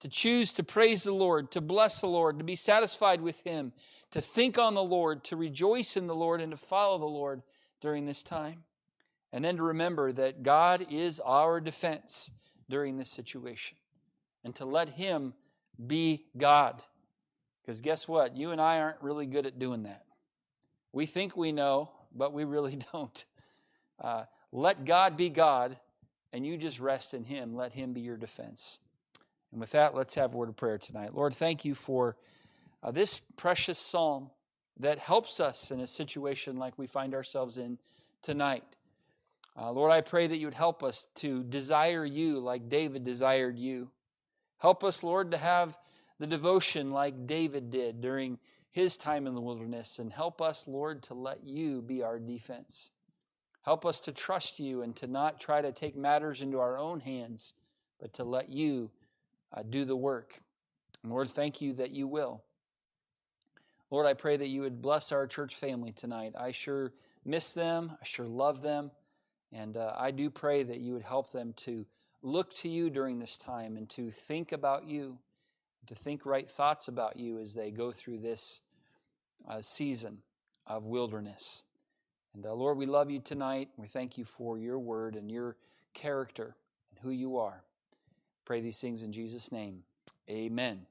to 0.00 0.08
choose 0.08 0.52
to 0.54 0.64
praise 0.64 1.04
the 1.04 1.12
Lord, 1.12 1.50
to 1.52 1.60
bless 1.60 2.00
the 2.00 2.06
Lord, 2.06 2.38
to 2.38 2.44
be 2.44 2.56
satisfied 2.56 3.20
with 3.20 3.40
Him, 3.42 3.72
to 4.10 4.20
think 4.20 4.58
on 4.58 4.74
the 4.74 4.82
Lord, 4.82 5.24
to 5.24 5.36
rejoice 5.36 5.96
in 5.96 6.06
the 6.06 6.14
Lord, 6.14 6.40
and 6.40 6.52
to 6.52 6.56
follow 6.56 6.98
the 6.98 7.04
Lord 7.04 7.42
during 7.80 8.06
this 8.06 8.22
time. 8.22 8.64
And 9.34 9.44
then 9.44 9.56
to 9.56 9.64
remember 9.64 10.12
that 10.12 10.44
God 10.44 10.86
is 10.90 11.18
our 11.18 11.60
defense 11.60 12.30
during 12.70 12.96
this 12.96 13.10
situation 13.10 13.76
and 14.44 14.54
to 14.54 14.64
let 14.64 14.88
Him 14.88 15.34
be 15.88 16.26
God. 16.36 16.80
Because 17.60 17.80
guess 17.80 18.06
what? 18.06 18.36
You 18.36 18.52
and 18.52 18.60
I 18.60 18.78
aren't 18.78 19.02
really 19.02 19.26
good 19.26 19.44
at 19.44 19.58
doing 19.58 19.82
that. 19.82 20.04
We 20.92 21.06
think 21.06 21.36
we 21.36 21.50
know, 21.50 21.90
but 22.14 22.32
we 22.32 22.44
really 22.44 22.78
don't. 22.92 23.24
Uh, 24.00 24.22
let 24.52 24.84
God 24.84 25.16
be 25.16 25.30
God, 25.30 25.76
and 26.32 26.46
you 26.46 26.56
just 26.56 26.78
rest 26.78 27.12
in 27.12 27.24
Him. 27.24 27.56
Let 27.56 27.72
Him 27.72 27.92
be 27.92 28.02
your 28.02 28.16
defense. 28.16 28.78
And 29.50 29.60
with 29.60 29.72
that, 29.72 29.96
let's 29.96 30.14
have 30.14 30.32
a 30.32 30.36
word 30.36 30.48
of 30.48 30.56
prayer 30.56 30.78
tonight. 30.78 31.12
Lord, 31.12 31.34
thank 31.34 31.64
you 31.64 31.74
for 31.74 32.16
uh, 32.84 32.92
this 32.92 33.18
precious 33.34 33.80
psalm 33.80 34.30
that 34.78 35.00
helps 35.00 35.40
us 35.40 35.72
in 35.72 35.80
a 35.80 35.88
situation 35.88 36.56
like 36.56 36.78
we 36.78 36.86
find 36.86 37.16
ourselves 37.16 37.58
in 37.58 37.78
tonight. 38.22 38.62
Uh, 39.56 39.70
Lord, 39.70 39.92
I 39.92 40.00
pray 40.00 40.26
that 40.26 40.36
you 40.38 40.46
would 40.46 40.54
help 40.54 40.82
us 40.82 41.06
to 41.16 41.44
desire 41.44 42.04
you 42.04 42.38
like 42.40 42.68
David 42.68 43.04
desired 43.04 43.56
you. 43.56 43.90
Help 44.58 44.82
us, 44.82 45.02
Lord, 45.02 45.30
to 45.30 45.36
have 45.36 45.78
the 46.18 46.26
devotion 46.26 46.90
like 46.90 47.26
David 47.26 47.70
did 47.70 48.00
during 48.00 48.38
his 48.70 48.96
time 48.96 49.26
in 49.26 49.34
the 49.34 49.40
wilderness. 49.40 50.00
And 50.00 50.12
help 50.12 50.42
us, 50.42 50.66
Lord, 50.66 51.02
to 51.04 51.14
let 51.14 51.44
you 51.44 51.82
be 51.82 52.02
our 52.02 52.18
defense. 52.18 52.90
Help 53.62 53.86
us 53.86 54.00
to 54.00 54.12
trust 54.12 54.58
you 54.58 54.82
and 54.82 54.94
to 54.96 55.06
not 55.06 55.40
try 55.40 55.62
to 55.62 55.72
take 55.72 55.96
matters 55.96 56.42
into 56.42 56.58
our 56.58 56.76
own 56.76 57.00
hands, 57.00 57.54
but 58.00 58.12
to 58.14 58.24
let 58.24 58.48
you 58.48 58.90
uh, 59.52 59.62
do 59.70 59.84
the 59.84 59.96
work. 59.96 60.40
And 61.02 61.12
Lord, 61.12 61.30
thank 61.30 61.60
you 61.60 61.72
that 61.74 61.90
you 61.90 62.08
will. 62.08 62.42
Lord, 63.90 64.06
I 64.06 64.14
pray 64.14 64.36
that 64.36 64.48
you 64.48 64.62
would 64.62 64.82
bless 64.82 65.12
our 65.12 65.26
church 65.26 65.54
family 65.54 65.92
tonight. 65.92 66.34
I 66.36 66.50
sure 66.50 66.92
miss 67.24 67.52
them, 67.52 67.92
I 67.92 68.04
sure 68.04 68.26
love 68.26 68.60
them. 68.60 68.90
And 69.52 69.76
uh, 69.76 69.92
I 69.96 70.10
do 70.10 70.30
pray 70.30 70.62
that 70.62 70.80
you 70.80 70.92
would 70.94 71.02
help 71.02 71.30
them 71.30 71.52
to 71.58 71.86
look 72.22 72.52
to 72.54 72.68
you 72.68 72.90
during 72.90 73.18
this 73.18 73.36
time 73.36 73.76
and 73.76 73.88
to 73.90 74.10
think 74.10 74.52
about 74.52 74.86
you, 74.86 75.18
to 75.86 75.94
think 75.94 76.26
right 76.26 76.50
thoughts 76.50 76.88
about 76.88 77.16
you 77.16 77.38
as 77.38 77.54
they 77.54 77.70
go 77.70 77.92
through 77.92 78.18
this 78.18 78.62
uh, 79.48 79.60
season 79.60 80.18
of 80.66 80.84
wilderness. 80.84 81.64
And 82.34 82.44
uh, 82.46 82.52
Lord, 82.52 82.78
we 82.78 82.86
love 82.86 83.10
you 83.10 83.20
tonight. 83.20 83.68
We 83.76 83.86
thank 83.86 84.18
you 84.18 84.24
for 84.24 84.58
your 84.58 84.78
word 84.78 85.14
and 85.14 85.30
your 85.30 85.56
character 85.92 86.56
and 86.90 86.98
who 87.00 87.10
you 87.10 87.38
are. 87.38 87.62
Pray 88.44 88.60
these 88.60 88.80
things 88.80 89.02
in 89.02 89.12
Jesus' 89.12 89.52
name. 89.52 89.82
Amen. 90.28 90.86